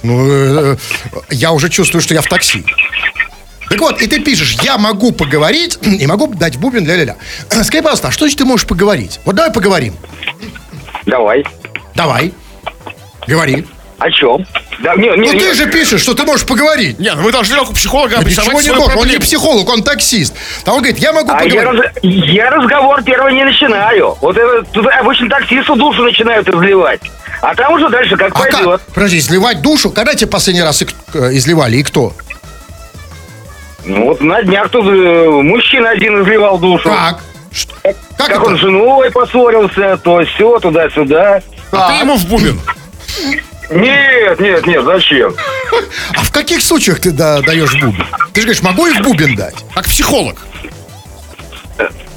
[0.03, 0.75] Ну, э,
[1.11, 2.65] э, я уже чувствую, что я в такси.
[3.69, 7.15] Так вот, и ты пишешь, я могу поговорить и могу дать бубен ля-ля-ля.
[7.49, 9.19] Скажи, пожалуйста, а что значит ты можешь поговорить?
[9.23, 9.93] Вот давай поговорим.
[11.05, 11.45] Давай.
[11.95, 12.33] Давай.
[13.27, 13.65] Говори.
[13.99, 14.45] О чем?
[14.79, 15.39] Да, не, не, Ну не.
[15.39, 16.97] ты же пишешь, что ты можешь поговорить.
[16.97, 19.83] Нет, ну вы должны у психолога Да обрисовать Ничего не должен, он не психолог, он
[19.83, 20.33] таксист.
[20.65, 21.83] А он говорит, я могу А я, поговорить.
[21.83, 24.17] раз- я разговор первый не начинаю.
[24.21, 27.01] Вот это, тут обычно таксисту душу начинают изливать.
[27.43, 28.63] А там уже дальше как А пойдет.
[28.65, 28.81] как?
[28.93, 29.91] Подожди, изливать душу?
[29.91, 30.85] Когда тебе последний раз э,
[31.33, 32.13] изливали и кто?
[33.85, 36.89] Ну вот на днях тут э, мужчина один изливал душу.
[37.51, 37.57] Как?
[37.57, 37.73] Что?
[37.83, 38.41] Как, Как это?
[38.41, 41.41] он с женой поссорился, то все туда-сюда.
[41.71, 42.59] А ты ему в бубен.
[43.69, 45.33] Нет, нет, нет, зачем?
[46.15, 48.05] А в каких случаях ты да- даешь бубен?
[48.33, 49.55] Ты же говоришь, могу и в бубен дать?
[49.73, 50.37] Как психолог.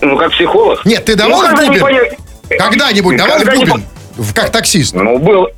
[0.01, 0.85] Ну, как психолог.
[0.85, 1.83] Нет, ты давал ну, в не бубен?
[1.83, 3.85] поня- Когда-нибудь давал в Когда не бубен?
[4.17, 4.95] В- Как таксист?
[4.95, 5.49] Ну, было.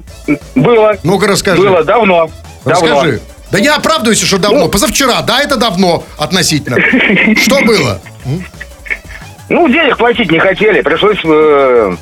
[0.54, 0.96] Было.
[1.02, 1.60] Ну-ка расскажи.
[1.60, 2.30] Было давно.
[2.64, 2.88] Давно.
[2.88, 3.20] Расскажи.
[3.50, 4.68] Да не оправдывайся, что давно.
[4.68, 6.78] Позавчера, да, это давно относительно.
[7.40, 8.00] Что было?
[9.48, 11.18] Ну, денег платить не хотели, пришлось...
[11.24, 11.96] э,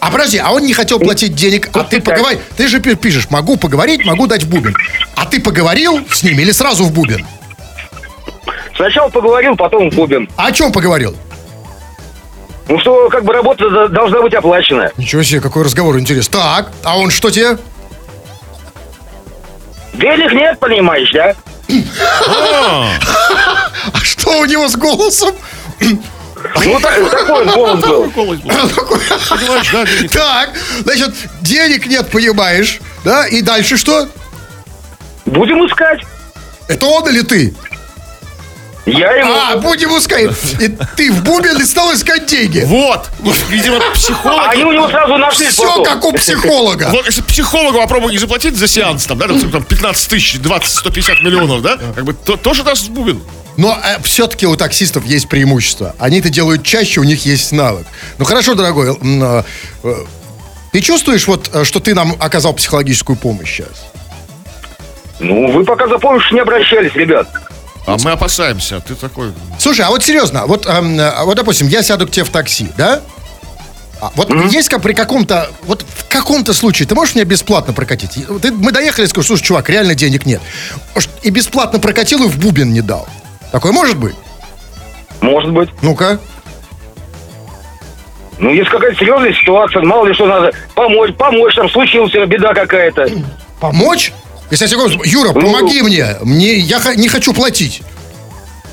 [0.00, 2.38] А подожди, а он не хотел платить денег, а ты поговори.
[2.56, 4.74] Ты же пи- пишешь, могу поговорить, могу дать в бубен.
[5.14, 7.24] А ты поговорил с ними или сразу в бубен?
[8.74, 10.28] Сначала поговорил, потом в бубен.
[10.36, 11.16] А о чем поговорил?
[12.68, 14.90] Ну, что как бы работа до- должна быть оплачена.
[14.96, 16.32] Ничего себе, какой разговор интересный.
[16.40, 17.56] Так, а он что тебе?
[19.94, 21.34] Денег нет, понимаешь, да?
[23.92, 25.34] А что у него с голосом?
[26.64, 28.12] Ну, так- такой голос был.
[30.12, 30.50] Так,
[30.84, 33.26] значит, денег нет, понимаешь, да?
[33.26, 34.08] И дальше что?
[35.24, 36.00] Будем искать.
[36.68, 37.54] Это он или ты?
[38.86, 39.32] Я ему...
[39.34, 40.30] А, будем искать.
[40.60, 42.62] И ты в бубен и стал искать деньги.
[42.64, 43.10] Вот.
[43.48, 44.48] Видимо, психолог.
[44.48, 45.84] Они у него сразу нашли Все потом.
[45.84, 46.88] как у психолога.
[46.92, 50.72] Вот если психологу попробовать не заплатить за сеанс, там, да, там, там 15 тысяч, 20,
[50.72, 53.20] 150 миллионов, да, как бы то, тоже даст бубен.
[53.56, 55.94] Но все-таки у таксистов есть преимущество.
[55.98, 57.86] Они это делают чаще, у них есть навык.
[58.18, 59.42] Ну хорошо, дорогой, э,
[59.82, 59.94] э,
[60.72, 63.86] ты чувствуешь, вот, э, что ты нам оказал психологическую помощь сейчас?
[65.20, 67.28] Ну, вы пока за помощью не обращались, ребят.
[67.86, 69.32] А мы опасаемся, ты такой...
[69.58, 72.68] Слушай, а вот серьезно, вот, эм, э, вот допустим, я сяду к тебе в такси,
[72.76, 73.00] да?
[74.00, 78.26] А вот есть как при каком-то, вот в каком-то случае, ты можешь меня бесплатно прокатить?
[78.42, 80.42] Ты- мы доехали, скажу, слушай, чувак, реально денег нет.
[80.94, 83.08] Может, И бесплатно прокатил, и в бубен не дал.
[83.52, 84.14] Такое может быть?
[85.20, 85.70] Может быть.
[85.82, 86.18] Ну-ка.
[88.38, 93.08] Ну, если какая-то серьезная ситуация, мало ли что надо помочь, помочь, там случилась беда какая-то.
[93.60, 94.12] Помочь?
[94.50, 95.40] Если я тебе говорю, Юра, Ну.
[95.40, 97.82] помоги мне, мне я не хочу платить.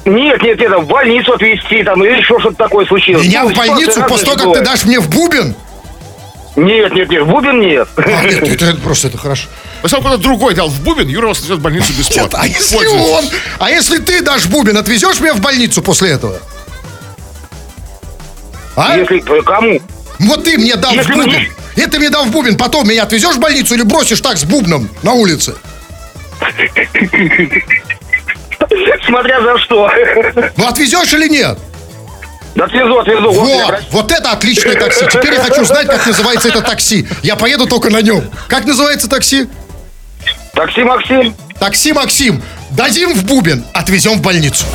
[0.06, 3.26] Нет, нет, нет, там, в больницу отвезти, там, или еще что-то такое случилось.
[3.26, 5.56] Меня Ну, в больницу после того, как ты дашь мне в бубен?
[6.56, 7.88] Нет, нет, нет, в бубен нет.
[7.98, 9.48] А, нет, это, это просто это хорошо.
[9.82, 12.40] Если он кто-то другой дал в бубен, Юра вас отвезет в больницу бесплатно.
[12.42, 13.10] А если Пользуйтесь.
[13.10, 13.26] он?
[13.60, 16.38] А если ты дашь бубен, отвезешь меня в больницу после этого?
[18.76, 18.98] А?
[18.98, 19.82] Если э, кому?
[20.20, 21.30] Вот ты мне дал в Если бубен.
[21.30, 24.38] мне- И ты мне дал в бубен, потом меня отвезешь в больницу или бросишь так
[24.38, 25.56] с бубном на улице?
[29.06, 29.90] Смотря за что.
[30.58, 31.58] Ну отвезешь или нет?
[32.64, 33.32] Да отвезу, отвезу.
[33.32, 35.06] Вот, Вот, это отличное такси.
[35.12, 37.06] Теперь я хочу знать, как называется это такси.
[37.22, 38.24] Я поеду только на нем.
[38.48, 39.48] Как называется такси?
[40.54, 41.36] Такси Максим.
[41.60, 42.42] Такси Максим.
[42.72, 44.66] Дадим в бубен, отвезем в больницу.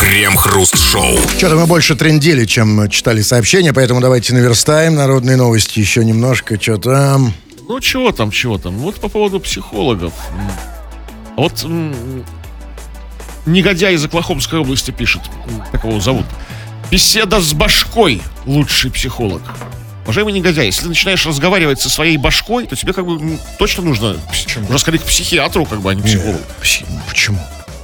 [0.00, 1.18] Крем-хруст-шоу.
[1.36, 6.60] Что-то мы больше трендели, чем читали сообщения, поэтому давайте наверстаем народные новости еще немножко.
[6.60, 7.34] Что там?
[7.68, 8.78] Ну, чего там, чего там?
[8.78, 10.12] Вот по поводу психологов.
[11.36, 12.24] Вот м,
[13.44, 15.22] негодяй из Оклахомской области пишет,
[15.82, 16.26] его зовут.
[16.90, 19.42] Беседа с башкой– лучший психолог.
[20.04, 23.82] Уважаемый негодяй, если ты начинаешь разговаривать со своей башкой, то тебе как бы м, точно
[23.82, 24.16] нужно,
[24.56, 26.38] нужно сходить к психиатру, как бы, а не к психологу.
[26.62, 27.38] Пси- Почему?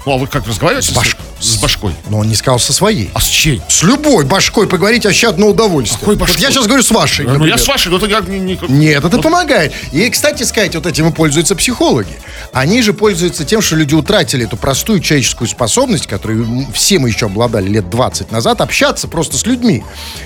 [0.04, 1.92] Ну, а вы как разговариваете с- Баш- с башкой?
[2.10, 3.10] Но он не сказал со своей.
[3.14, 3.62] А с чьей?
[3.68, 6.00] С любой башкой поговорить вообще одно удовольствие.
[6.00, 6.42] Какой Вот башкой?
[6.42, 7.24] я сейчас говорю с вашей.
[7.26, 8.38] Ну, я с вашей, но это я не...
[8.40, 9.72] не- Нет, это помогает.
[9.92, 12.12] И, кстати сказать, вот этим и пользуются психологи.
[12.52, 17.26] Они же пользуются тем, что люди утратили эту простую человеческую способность, которую все мы еще
[17.26, 19.84] обладали лет 20 назад, общаться просто с людьми.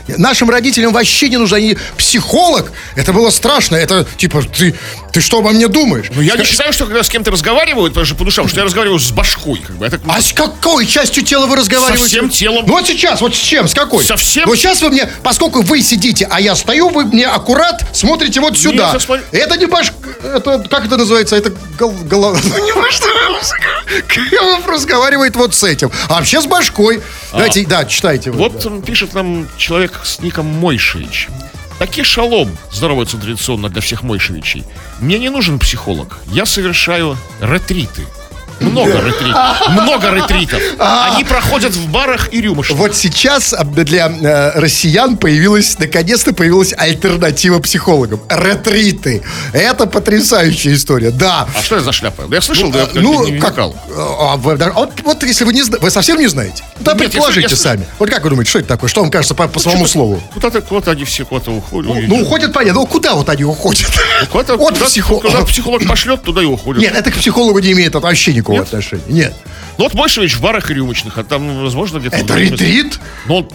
[0.09, 2.73] Нашим родителям вообще не нужен они психолог.
[2.95, 3.77] Это было страшно.
[3.77, 4.75] Это типа, ты,
[5.13, 6.07] ты что обо мне думаешь?
[6.15, 8.99] Ну, я не считаю, что когда с кем-то разговаривают, даже по душам, что я разговариваю
[8.99, 9.87] с башкой, как бы.
[9.87, 12.05] Это, А с какой частью тела вы разговариваете?
[12.05, 12.65] Со всем телом.
[12.67, 14.05] Ну вот сейчас, вот с чем, с какой?
[14.05, 14.47] Со всем.
[14.47, 18.57] Вот сейчас вы мне, поскольку вы сидите, а я стою, вы мне аккурат смотрите вот
[18.57, 18.93] сюда.
[18.93, 19.93] я смотрю- Это не баш...
[20.23, 21.37] Это, как это называется?
[21.37, 21.93] Это гол...
[22.05, 22.39] голова...
[22.45, 22.73] Ну, не.
[24.09, 25.91] Кремов разговаривает вот с этим.
[26.09, 27.03] А вообще с башкой.
[27.33, 28.31] Давайте, да, читайте.
[28.31, 28.83] вы, Вот да.
[28.85, 31.29] пишет нам человек с ником Мойшевич.
[31.79, 34.65] Таки шалом, здоровается традиционно для всех Мойшевичей.
[35.01, 36.19] Мне не нужен психолог.
[36.29, 38.07] Я совершаю ретриты.
[38.61, 39.69] Много ретритов.
[39.71, 40.61] Много ретритов.
[40.79, 42.79] Они проходят в барах и рюмочных.
[42.79, 48.21] Вот сейчас а, для э, россиян появилась, наконец-то появилась альтернатива психологам.
[48.29, 49.23] Ретриты.
[49.53, 51.11] Это потрясающая история.
[51.11, 51.47] Да.
[51.55, 52.25] А что это за шляпа?
[52.33, 53.57] Я слышал, да Ну, как,
[55.05, 57.87] вот, если вы не зна- вы совсем не знаете, да предположите сами.
[57.99, 58.89] Вот как вы думаете, что это такое?
[58.89, 60.23] Что вам кажется по, Что-то слову?
[60.35, 61.93] Куда-то, куда-то они все куда-то уходят.
[61.93, 62.81] Ну, ну, уходят, понятно.
[62.81, 63.87] Ну, куда вот они уходят?
[64.31, 64.77] Куда-то, куда,
[65.21, 66.83] куда психолог пошлет, туда и уходят.
[66.83, 68.65] Нет, это к психологу не имеет вообще никакого Нет?
[68.65, 69.03] отношения.
[69.09, 69.35] Нет.
[69.79, 72.17] Ну вот Большевич в барах и рюмочных, а там, возможно, где-то...
[72.17, 72.99] Это ретрит?
[73.27, 73.47] Ну,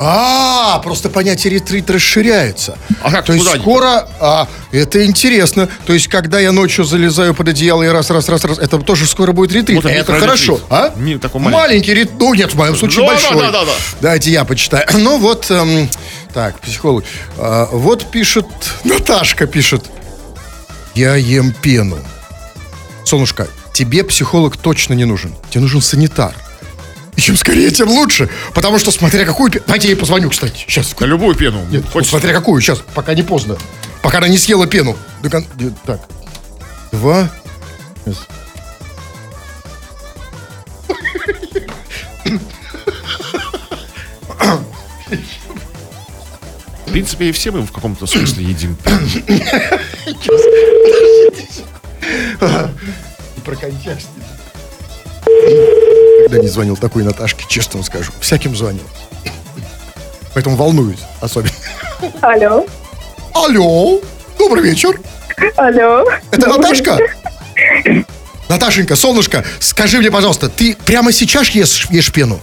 [0.00, 2.76] А, просто понятие ретрит расширяется.
[3.00, 5.68] А как, То есть скоро, а, это интересно.
[5.86, 9.06] То есть, когда я ночью залезаю под одеяло и раз, раз, раз, раз, это тоже
[9.06, 9.76] скоро будет ретрит.
[9.76, 10.58] Вот это хорошо.
[10.68, 10.92] А?
[10.96, 11.62] Ми- такой маленький.
[11.62, 12.10] маленький рет...
[12.18, 13.40] Ну, нет, в моем случае Да, да, большой.
[13.40, 13.72] да, да, да.
[14.00, 14.86] Давайте я почитаю.
[14.98, 15.88] Ну, вот, эм,
[16.34, 17.04] так, психолог.
[17.36, 18.46] А, вот пишет,
[18.84, 19.84] Наташка пишет.
[20.94, 21.98] Я ем пену.
[23.04, 23.46] Солнышко,
[23.78, 25.32] тебе психолог точно не нужен.
[25.50, 26.34] Тебе нужен санитар.
[27.14, 28.28] И чем скорее, тем лучше.
[28.52, 29.64] Потому что, смотря какую пену...
[29.68, 30.64] Давайте я ей позвоню, кстати.
[30.66, 30.98] Сейчас.
[30.98, 31.64] На любую пену.
[31.70, 32.60] Нет, вот смотря какую.
[32.60, 33.56] Сейчас, пока не поздно.
[34.02, 34.96] Пока она не съела пену.
[35.86, 36.00] Так.
[36.90, 37.30] Два.
[46.84, 48.76] В принципе, и все мы в каком-то смысле едим.
[53.48, 54.08] Про контекст.
[56.24, 58.12] Когда не звонил такой Наташке, честно вам скажу.
[58.20, 58.82] Всяким звонил.
[60.34, 61.54] Поэтому волнуюсь особенно.
[62.20, 62.66] Алло.
[63.32, 64.00] Алло,
[64.38, 65.00] добрый вечер.
[65.56, 66.04] Алло.
[66.30, 66.98] Это Наташка?
[68.50, 72.40] Наташенька, солнышко, скажи мне, пожалуйста, ты прямо сейчас ешь, ешь пену?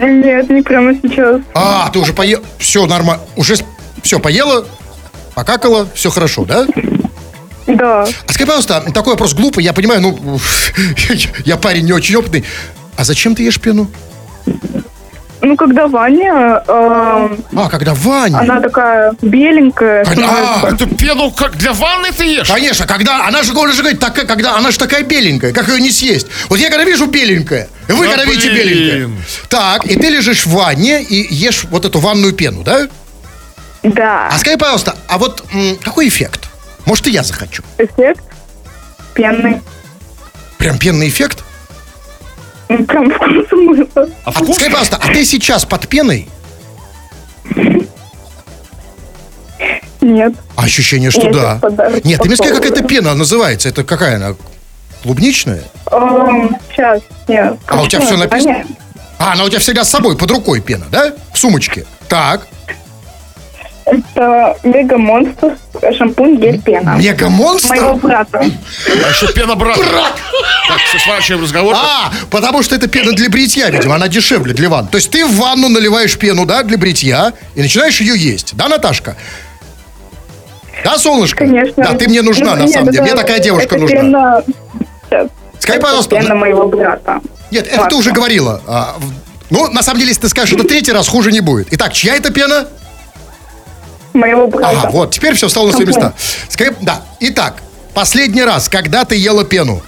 [0.00, 1.42] Нет, не прямо сейчас.
[1.54, 2.42] А, ты уже поел.
[2.58, 3.22] Все нормально.
[3.36, 3.54] Уже
[4.02, 4.66] все поела,
[5.36, 6.66] покакала, все хорошо, да?
[7.66, 8.02] Да.
[8.02, 10.40] А скажи, пожалуйста, такой вопрос глупый, я понимаю, ну,
[11.44, 12.44] я парень не очень опытный.
[12.96, 13.90] А зачем ты ешь пену?
[15.42, 18.40] Ну, когда Ваня, э, А, когда Ваня.
[18.40, 20.04] она такая беленькая.
[20.04, 22.46] Когда- а, Эту пену как для ванны ты ешь?
[22.46, 25.80] Конечно, когда она же, он же говорит, так, когда она же такая беленькая, как ее
[25.80, 26.26] не съесть.
[26.50, 29.10] Вот я когда вижу беленькая, вы Да когда видите беленькая.
[29.48, 32.88] Так, и ты лежишь в ванне и ешь вот эту ванную пену, да?
[33.82, 34.28] Да.
[34.30, 36.49] А скажи, пожалуйста, а вот м, какой эффект?
[36.90, 37.62] Может, и я захочу.
[37.78, 38.20] Эффект
[39.14, 39.62] пенный.
[40.58, 41.44] Прям пенный эффект?
[42.68, 44.08] Ну, Прям вкус мыла.
[44.24, 44.56] А вкус?
[44.56, 46.28] скажи, пожалуйста, а ты сейчас под пеной?
[50.00, 50.34] Нет.
[50.56, 51.58] А ощущение, что Нет, да.
[51.62, 52.84] подарок Нет, ты мне скажи, как попробую.
[52.84, 53.68] эта пена называется?
[53.68, 54.34] Это какая она?
[55.04, 55.62] Клубничная?
[55.92, 57.56] Эм, сейчас, нет.
[57.68, 58.64] А у тебя все написано?
[59.20, 61.12] А, она у тебя всегда с собой, под рукой пена, да?
[61.32, 61.86] В сумочке.
[62.08, 62.48] Так.
[63.86, 65.56] Это Мега Монстр
[65.96, 66.96] шампунь гель пена.
[66.96, 67.68] Мега-монстр?
[67.70, 68.40] Моего брата.
[68.40, 69.80] А еще пена брата.
[70.68, 71.74] Так, все, сворачиваем разговор.
[71.76, 74.86] А, потому что это пена для бритья, видимо, она дешевле для ванн.
[74.88, 78.54] То есть ты в ванну наливаешь пену, да, для бритья, и начинаешь ее есть.
[78.54, 79.16] Да, Наташка?
[80.84, 81.38] Да, солнышко?
[81.38, 81.82] Конечно.
[81.84, 83.02] Да, ты мне нужна, Ну, на нет, самом деле.
[83.02, 84.00] Мне такая девушка это нужна.
[84.00, 84.42] Пена...
[85.58, 87.20] Скажи, Это пожалуйста, Пена на- моего брата.
[87.50, 87.96] Нет, это ты Ладно.
[87.98, 88.62] уже говорила.
[88.66, 88.96] А,
[89.50, 91.68] ну, на самом деле, если ты скажешь это третий раз, хуже не будет.
[91.72, 92.68] Итак, чья это пена?
[94.12, 94.78] Моего брата.
[94.78, 96.14] Ага, вот, теперь все стало на свои места.
[96.48, 97.02] Скажи, да.
[97.20, 97.56] Итак,
[97.94, 99.82] последний раз, когда ты ела пену?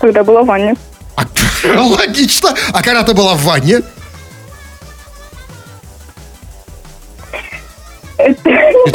[0.00, 0.74] Когда была Ваня.
[1.16, 1.24] А,
[1.80, 2.54] логично.
[2.72, 3.82] А когда ты была в ванне?
[8.18, 8.50] Это...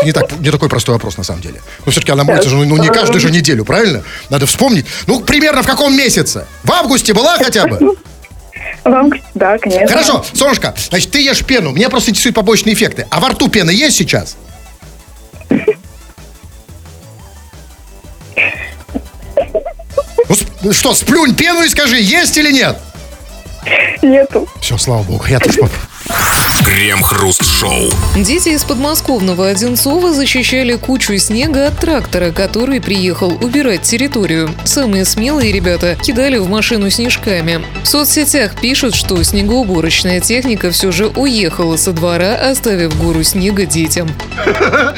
[0.06, 1.62] Не, так, не такой простой вопрос, на самом деле.
[1.86, 4.04] Но все-таки она моется же, ну, не каждую же неделю, правильно?
[4.30, 4.86] Надо вспомнить.
[5.06, 6.46] Ну, примерно в каком месяце?
[6.64, 7.98] В августе была хотя бы?
[8.84, 9.88] В августе, да, конечно.
[9.88, 11.72] Хорошо, солнышко, значит, ты ешь пену.
[11.72, 13.06] Меня просто интересуют побочные эффекты.
[13.10, 14.38] А во рту пена есть сейчас?
[20.62, 22.78] Ну, что, сплюнь пену и скажи, есть или нет?
[24.02, 24.48] Нету.
[24.62, 25.72] Все, слава богу, я тоже поп-
[26.68, 27.90] Крем-хруст-шоу.
[28.18, 34.54] Дети из подмосковного Одинцова защищали кучу снега от трактора, который приехал убирать территорию.
[34.66, 37.64] Самые смелые ребята кидали в машину снежками.
[37.84, 44.10] В соцсетях пишут, что снегоуборочная техника все же уехала со двора, оставив гору снега детям.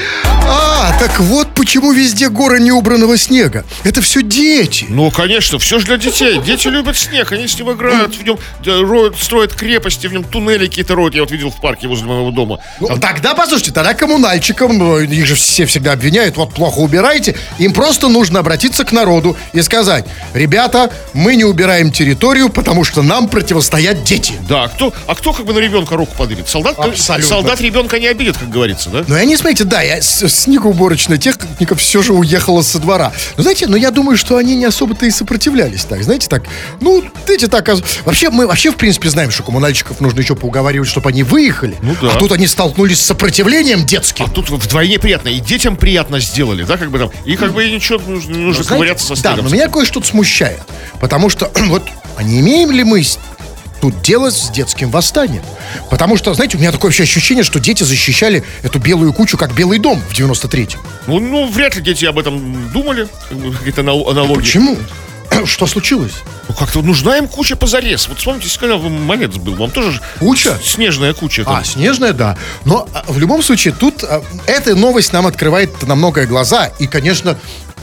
[0.52, 3.64] А, так вот почему везде горы неубранного снега.
[3.84, 4.88] Это все дети.
[4.90, 6.40] Ну, конечно, все же для детей.
[6.44, 10.24] Дети любят снег, они с ним играют, в нем э, роют, строят крепости, в нем
[10.24, 11.14] туннели какие-то роют.
[11.14, 12.60] Я вот видел в парке возле моего дома.
[12.80, 17.36] Ну, Там- тогда, послушайте, тогда коммунальщикам, ну, их же все всегда обвиняют, вот плохо убираете,
[17.58, 23.02] им просто нужно обратиться к народу и сказать, ребята, мы не убираем территорию, потому что
[23.02, 24.34] нам противостоят дети.
[24.48, 26.48] Да, а кто, а кто как бы на ребенка руку подымет?
[26.48, 27.28] Солдат, Абсолютно.
[27.30, 29.04] солдат ребенка не обидит, как говорится, да?
[29.08, 33.12] Но я не смотрите, да, я, снегоуборочная техника все же уехала со двора.
[33.36, 36.44] Но знаете, но я думаю, что они не особо-то и сопротивлялись так, знаете, так,
[36.80, 40.88] ну, эти так, оз- вообще, мы вообще, в принципе, знаем, что коммунальщиков нужно еще поуговаривать,
[40.88, 41.78] чтобы они выехали.
[41.82, 42.14] Ну да.
[42.14, 44.26] А тут они столкнулись с сопротивлением детским.
[44.26, 45.30] А тут вдвойне приятно.
[45.30, 47.12] И детям приятно сделали, да, как бы там.
[47.26, 49.46] И как бы и ничего, нужно, не нужно ковыряться со Да, снегом.
[49.50, 50.62] но меня кое-что смущает.
[51.00, 51.84] Потому что, вот,
[52.18, 53.04] а не имеем ли мы
[53.82, 55.44] тут дело с детским восстанием?
[55.90, 59.54] Потому что, знаете, у меня такое вообще ощущение, что дети защищали эту белую кучу, как
[59.56, 60.80] Белый дом в 93-м.
[61.08, 63.08] Ну, ну, вряд ли дети об этом думали.
[63.58, 64.42] Какие-то анал- аналогии.
[64.42, 64.78] Почему?
[65.46, 66.14] Что случилось?
[66.48, 68.08] Ну, как-то нужна им куча позарез.
[68.08, 70.58] Вот вспомните, когда малец был, вам тоже Куча?
[70.64, 71.44] снежная куча.
[71.44, 71.56] там.
[71.56, 72.38] А, снежная, да.
[72.66, 76.68] Но а, в любом случае, тут а, эта новость нам открывает на многое глаза.
[76.80, 77.38] И, конечно,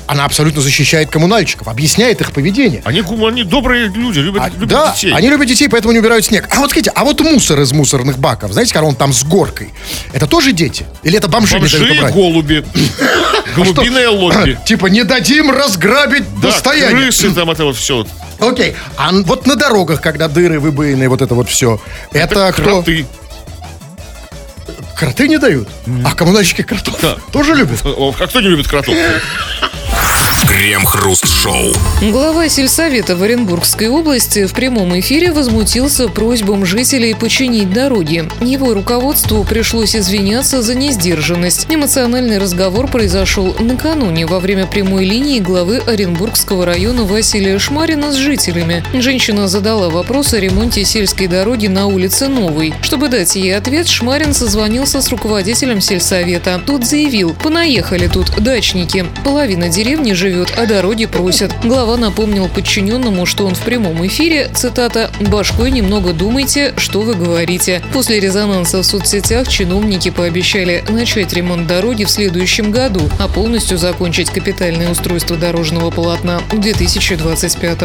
[0.07, 2.83] она абсолютно защищает коммунальщиков, объясняет их поведение.
[2.85, 5.12] Они, они добрые люди, любят, А, любят да, детей.
[5.12, 6.49] они любят детей, поэтому не убирают снег.
[6.51, 9.73] А вот скажите, а вот мусор из мусорных баков, знаете, когда он там с горкой,
[10.12, 10.87] это тоже дети?
[11.03, 12.12] Или это бомжи, не Бомжи и убрать?
[12.14, 12.64] голуби.
[13.57, 14.59] Голубиное лобби.
[14.66, 17.05] Типа не дадим разграбить Да, достояние.
[17.05, 18.07] крысы там, это вот все.
[18.38, 21.81] Окей, а вот на дорогах, когда дыры выбоины, вот это вот все,
[22.12, 22.62] это, кто?
[22.83, 23.07] Кроты.
[24.97, 25.69] Кроты не дают?
[26.05, 26.99] А коммунальщики кротов
[27.33, 27.81] тоже любят?
[27.85, 28.95] А кто не любит кротов?
[30.57, 31.75] Крем-хруст-шоу.
[32.01, 38.27] Глава сельсовета в Оренбургской области в прямом эфире возмутился просьбам жителей починить дороги.
[38.40, 41.66] Его руководству пришлось извиняться за несдержанность.
[41.69, 48.83] Эмоциональный разговор произошел накануне во время прямой линии главы Оренбургского района Василия Шмарина с жителями.
[48.95, 52.73] Женщина задала вопрос о ремонте сельской дороги на улице Новой.
[52.81, 56.62] Чтобы дать ей ответ, Шмарин созвонился с руководителем сельсовета.
[56.64, 59.05] Тот заявил, понаехали тут дачники.
[59.23, 61.53] Половина деревни живет, а дороги просят.
[61.63, 67.83] Глава напомнил подчиненному, что он в прямом эфире, цитата, «башкой немного думайте, что вы говорите».
[67.93, 74.31] После резонанса в соцсетях чиновники пообещали начать ремонт дороги в следующем году, а полностью закончить
[74.31, 77.83] капитальное устройство дорожного полотна в 2025.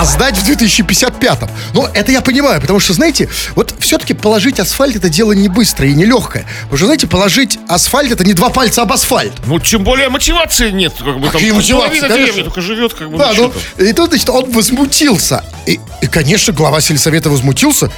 [0.00, 1.50] А сдать в 2055-м.
[1.74, 5.90] Ну, это я понимаю, потому что, знаете, вот все-таки положить асфальт это дело не быстрое
[5.90, 6.46] и не легкое.
[6.62, 9.34] Потому что, знаете, положить асфальт это не два пальца об асфальт.
[9.44, 10.94] Ну, тем более мотивации нет.
[10.98, 14.30] Как бы, там половина деревни только живет, как бы, Да, ну, ну, и тут, значит,
[14.30, 15.44] он возмутился.
[15.66, 17.90] И, и, конечно, глава сельсовета возмутился.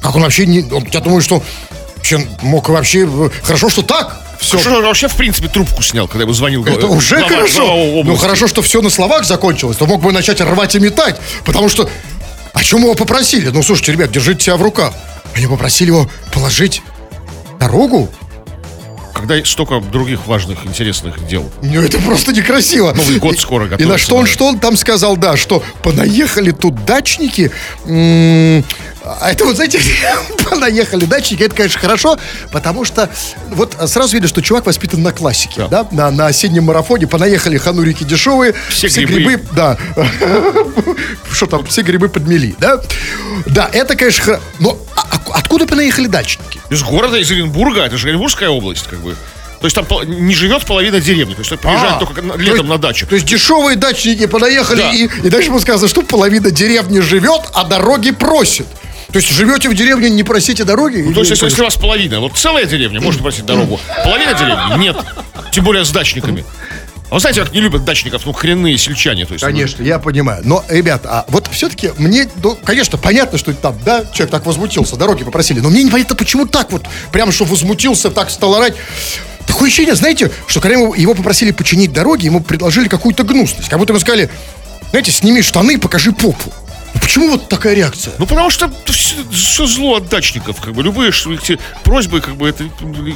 [0.00, 0.62] Как он вообще не...
[0.72, 1.42] он- я думаю, что
[1.96, 3.06] вообще мог вообще...
[3.06, 4.23] э, Хорошо, что так.
[4.44, 4.58] Все.
[4.58, 7.64] Хорошо, он вообще, в принципе, трубку снял, когда ему звонил Это глава- уже глава- хорошо.
[7.66, 9.76] глава Ну, хорошо, что все на словах закончилось.
[9.78, 11.16] То мог бы начать рвать и метать.
[11.44, 11.88] Потому что...
[12.52, 13.48] О чем его попросили?
[13.48, 14.92] Ну, слушайте, ребят, держите себя в руках.
[15.34, 16.82] Они попросили его положить
[17.58, 18.08] дорогу?
[19.14, 21.50] Когда столько других важных, интересных дел.
[21.62, 22.92] Ну, это просто некрасиво.
[22.92, 26.50] Новый год скоро И на готовится, что он, что он там сказал, да, что понаехали
[26.50, 27.50] тут дачники.
[29.06, 29.78] А это вот, знаете,
[30.50, 32.18] понаехали дачники, это, конечно, хорошо,
[32.50, 33.10] потому что
[33.50, 38.02] вот сразу видно, что чувак воспитан на классике, да, на, на осеннем марафоне, понаехали ханурики
[38.04, 39.42] дешевые, Все грибы.
[39.52, 39.76] да,
[41.32, 42.80] что там, все грибы подмели, да,
[43.46, 46.60] да, это, конечно, хо- но а- а- откуда понаехали дачники?
[46.70, 49.16] Из города, из Оренбурга, это же Оренбургская область, как бы.
[49.60, 49.86] То есть там
[50.26, 53.06] не живет половина деревни, то есть приезжают А, только летом есть- на дачу.
[53.06, 54.90] То есть дешевые дачники понаехали, Да.
[54.92, 58.66] и, и дальше ему сказано, что половина деревни живет, а дороги просит.
[59.14, 60.96] То есть живете в деревне, не просите дороги?
[60.96, 63.78] Ну, то есть, если, если у вас половина, вот целая деревня, можно просить дорогу.
[64.02, 64.96] Половина деревни нет.
[65.52, 66.44] Тем более с дачниками.
[67.10, 69.24] А вы знаете, как не любят дачников, ну, коренные сельчане.
[69.24, 70.42] То есть, ну, Конечно, я понимаю.
[70.44, 74.96] Но, ребята, а вот все-таки мне, ну, конечно, понятно, что там, да, человек так возмутился,
[74.96, 78.74] дороги попросили, но мне непонятно, почему так вот, прямо что возмутился, так стал орать.
[79.46, 83.68] Такое ощущение, знаете, что когда его, его попросили починить дороги, ему предложили какую-то гнусность.
[83.68, 84.28] Как будто ему сказали,
[84.90, 86.52] знаете, сними штаны, покажи попу.
[87.00, 88.14] Почему вот такая реакция?
[88.18, 88.70] Ну, потому что
[89.30, 92.64] все, зло от дачников, как бы, любые эти просьбы, как бы, это...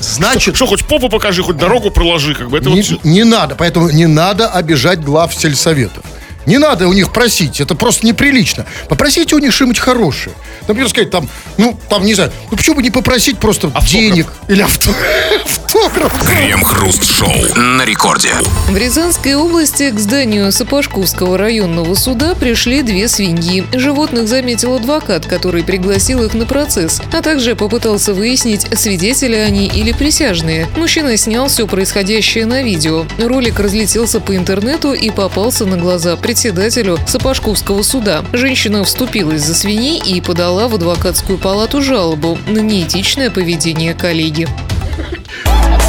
[0.01, 3.05] Значит- Что, что, хоть попу покажи, хоть дорогу проложи, как бы, это не, вот...
[3.05, 6.05] не надо, поэтому не надо обижать глав сельсоветов.
[6.49, 8.65] Не надо у них просить, это просто неприлично.
[8.89, 10.35] Попросите у них что-нибудь хорошее.
[10.67, 13.91] Например, сказать там, ну, там, не знаю, ну почему бы не попросить просто Автограф.
[13.91, 14.95] денег или авто-
[15.45, 16.13] автограф.
[16.27, 18.31] Крем-хруст-шоу на рекорде.
[18.71, 23.67] В Рязанской области к зданию Сапожковского районного суда пришли две свиньи.
[23.75, 29.93] Животных заметил адвокат, который пригласил их на процесс, а также попытался выяснить, свидетели они или
[29.93, 30.67] присяжные.
[30.79, 33.05] Мужчина снял все происходящее на видео.
[33.19, 38.24] Ролик разлетелся по интернету и попался на глаза представителям председателю Сапожковского суда.
[38.33, 44.46] Женщина вступилась за свиней и подала в адвокатскую палату жалобу на неэтичное поведение коллеги.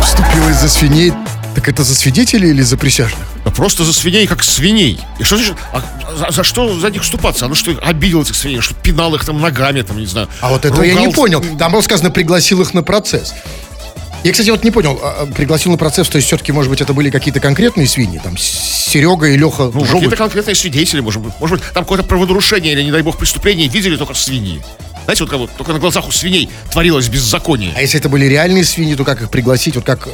[0.01, 1.13] Вступилась за свиней.
[1.53, 3.21] Так это за свидетелей или за присяжных?
[3.45, 5.00] Да просто за свиней, как свиней.
[5.19, 5.83] И что значит, а
[6.17, 7.45] за, за что за них вступаться?
[7.45, 10.29] Она что, обидела этих свиней, что пинал их там ногами, там, не знаю.
[10.41, 11.13] А вот этого я не ругал.
[11.13, 11.45] понял.
[11.60, 13.35] Там было сказано, пригласил их на процесс.
[14.24, 16.82] Я, кстати, вот не понял, а, а, пригласил на процесс, то есть все-таки, может быть,
[16.82, 21.34] это были какие-то конкретные свиньи, там, Серега и Леха Ну, какие-то конкретные свидетели, может быть.
[21.40, 24.62] Может быть, там какое-то правонарушение или, не дай бог, преступление видели только свиньи.
[25.06, 27.72] Знаете, вот как вот только на глазах у свиней творилось беззаконие.
[27.76, 29.76] А если это были реальные свиньи, то как их пригласить?
[29.76, 30.10] Вот как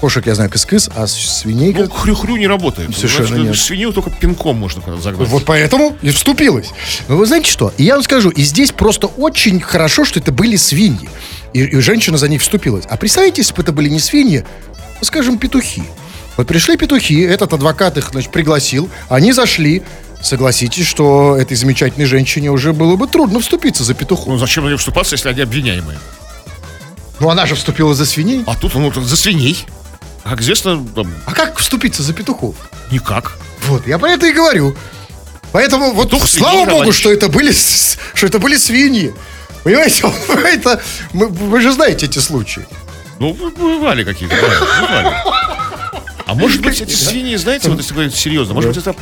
[0.00, 2.94] кошек, я знаю, кыс-кыс, а свиней Ну, хрю-хрю не работает.
[2.96, 3.56] Совершенно Значит, нет.
[3.56, 5.28] Свинью только пинком можно загнать.
[5.28, 6.70] Вот поэтому и вступилась.
[7.08, 7.72] Но вы знаете что?
[7.78, 11.08] И я вам скажу, и здесь просто очень хорошо, что это были свиньи.
[11.52, 12.84] И, и женщина за них вступилась.
[12.88, 14.44] А представьте, если бы это были не свиньи,
[15.00, 15.84] а, скажем, петухи.
[16.36, 19.82] Вот пришли петухи, этот адвокат их, значит, пригласил, они зашли.
[20.20, 24.30] Согласитесь, что этой замечательной женщине уже было бы трудно вступиться за петуху.
[24.30, 25.98] Ну, зачем они вступаться, если они обвиняемые?
[27.20, 28.42] Ну, она же вступила за свиней.
[28.46, 29.66] А тут, ну, за свиней.
[30.28, 32.54] Как известно, там, А как вступиться за петухов?
[32.90, 33.38] никак.
[33.66, 34.76] Вот, я про это и говорю.
[35.52, 36.98] Поэтому вот Петух слава свиней, богу, товарищ.
[36.98, 39.14] что это были, что это были свиньи.
[39.64, 40.12] Понимаете,
[40.52, 42.66] это, мы- вы же знаете эти случаи.
[43.18, 45.16] Ну, бывали какие-то, да, бывали.
[46.26, 48.94] А может быть, эти свиньи, знаете, вот если говорить серьезно, может быть, это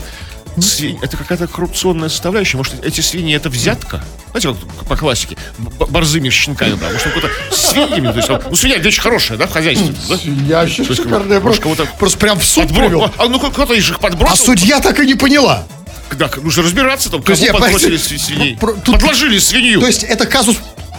[0.61, 4.03] свиньи, это какая-то коррупционная составляющая, может, эти свиньи это взятка?
[4.31, 5.37] Знаете, вот по классике,
[5.89, 9.95] борзыми щенками, да, может, какой-то свиньями, то есть, ну, свинья вещь хорошая, да, в хозяйстве,
[10.09, 10.15] да?
[10.49, 13.11] Я вообще шикарная, просто, просто прям в суд привел.
[13.17, 14.45] А ну кто-то из них А подбросил.
[14.47, 15.65] судья так и не поняла.
[16.13, 18.57] Да, нужно разбираться, там, кому подбросили свиней.
[18.57, 19.81] про- тут- Подложили свинью.
[19.81, 20.57] То есть это казус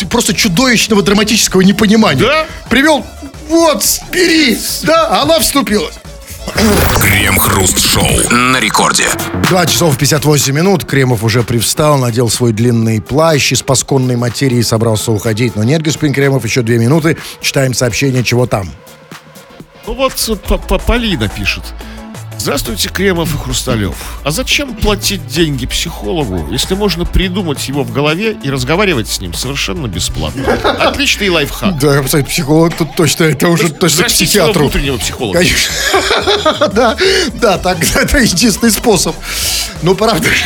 [0.09, 2.21] просто чудовищного драматического непонимания.
[2.21, 2.45] Да?
[2.69, 3.05] Привел,
[3.47, 5.89] вот, бери, да, а она вступила.
[6.55, 9.07] Крем-хруст-шоу на рекорде.
[9.49, 10.85] 2 часов 58 минут.
[10.85, 15.57] Кремов уже привстал, надел свой длинный плащ из посконной материи и собрался уходить.
[15.57, 17.17] Но нет, господин Кремов, еще две минуты.
[17.41, 18.69] Читаем сообщение, чего там.
[19.85, 21.63] Ну вот э, П- П- Полина пишет.
[22.37, 23.95] Здравствуйте, Кремов и Хрусталев.
[24.23, 29.33] А зачем платить деньги психологу, если можно придумать его в голове и разговаривать с ним
[29.33, 30.53] совершенно бесплатно?
[30.79, 31.79] Отличный лайфхак.
[31.79, 34.61] Да, кстати, психолог тут точно, это уже точно к психиатру.
[34.61, 35.39] внутреннего психолога.
[35.39, 35.73] Конечно.
[36.75, 36.95] Да,
[37.35, 39.15] да, так это единственный способ.
[39.81, 40.27] Ну, правда.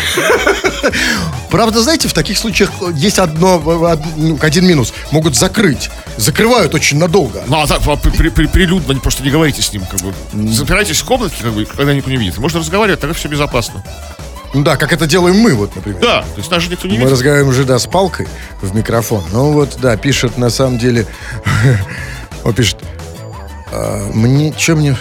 [1.49, 4.93] Правда, знаете, в таких случаях есть одно, од- ну, один минус.
[5.11, 5.89] Могут закрыть.
[6.15, 7.43] Закрывают очень надолго.
[7.47, 10.13] Ну, а так, при- при- при- прилюдно просто не говорите с ним, как бы.
[10.53, 12.37] Запирайтесь в комнатке, как бы, когда никто не видит.
[12.37, 13.81] Можно разговаривать, тогда все безопасно.
[14.53, 16.01] Ну да, как это делаем мы, вот, например.
[16.01, 17.13] Да, то есть нас же никто не Мы видит.
[17.13, 18.27] разговариваем уже, да, с палкой
[18.61, 19.23] в микрофон.
[19.31, 21.07] Ну вот, да, пишет на самом деле...
[22.43, 22.79] Он пишет...
[23.71, 24.97] «А, Мне, что мне...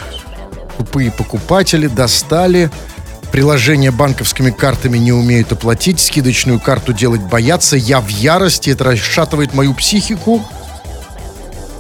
[0.77, 2.71] Тупые покупатели достали...
[3.33, 9.53] Приложение банковскими картами не умеют оплатить, скидочную карту делать боятся, я в ярости, это расшатывает
[9.53, 10.47] мою психику.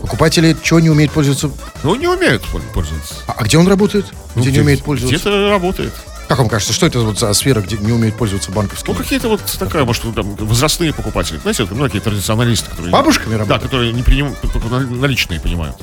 [0.09, 1.51] Покупатели чего не умеют пользоваться?
[1.83, 3.15] Ну, не умеют пол- пользоваться.
[3.27, 4.07] А, а где он работает?
[4.35, 5.15] Ну, где, не умеет пользоваться?
[5.15, 5.93] Где-то работает.
[6.29, 8.95] Как вам кажется, что это вот за сфера, где не умеют пользоваться банковскими?
[8.95, 11.37] Ну, какие-то вот такая, может, там, возрастные покупатели.
[11.37, 12.91] Знаете, вот, такие традиционалисты, которые...
[12.91, 13.63] Бабушками Да, работают?
[13.65, 14.39] которые не принимают,
[14.71, 15.77] на- наличные понимают.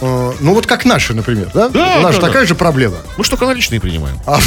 [0.00, 1.68] Э, ну вот как наши, например, да?
[1.68, 2.26] Да, У нас да, же да.
[2.28, 2.98] такая же проблема.
[3.16, 4.20] Мы только наличные принимаем.
[4.26, 4.38] А,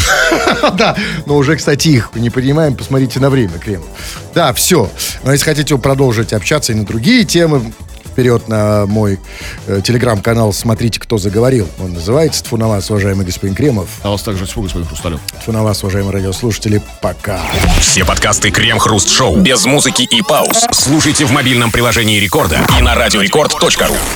[0.72, 2.76] да, но уже, кстати, их не понимаем.
[2.76, 3.88] Посмотрите на время, Кремов.
[4.34, 4.90] Да, все.
[5.24, 7.74] Но если хотите продолжить общаться и на другие темы,
[8.20, 9.17] вперед на мой
[9.67, 11.70] э, телеграм-канал «Смотрите, кто заговорил».
[11.80, 13.88] Он называется «Тьфу на вас, уважаемый господин Кремов».
[14.03, 15.22] А вас также всего, господин Хрусталев.
[15.41, 16.82] «Тьфу на вас, уважаемые радиослушатели».
[17.01, 17.39] Пока.
[17.80, 23.95] Все подкасты Крем-хруст-шоу без музыки и пауз слушайте в мобильном приложении Рекорда и на радиорекорд.ру.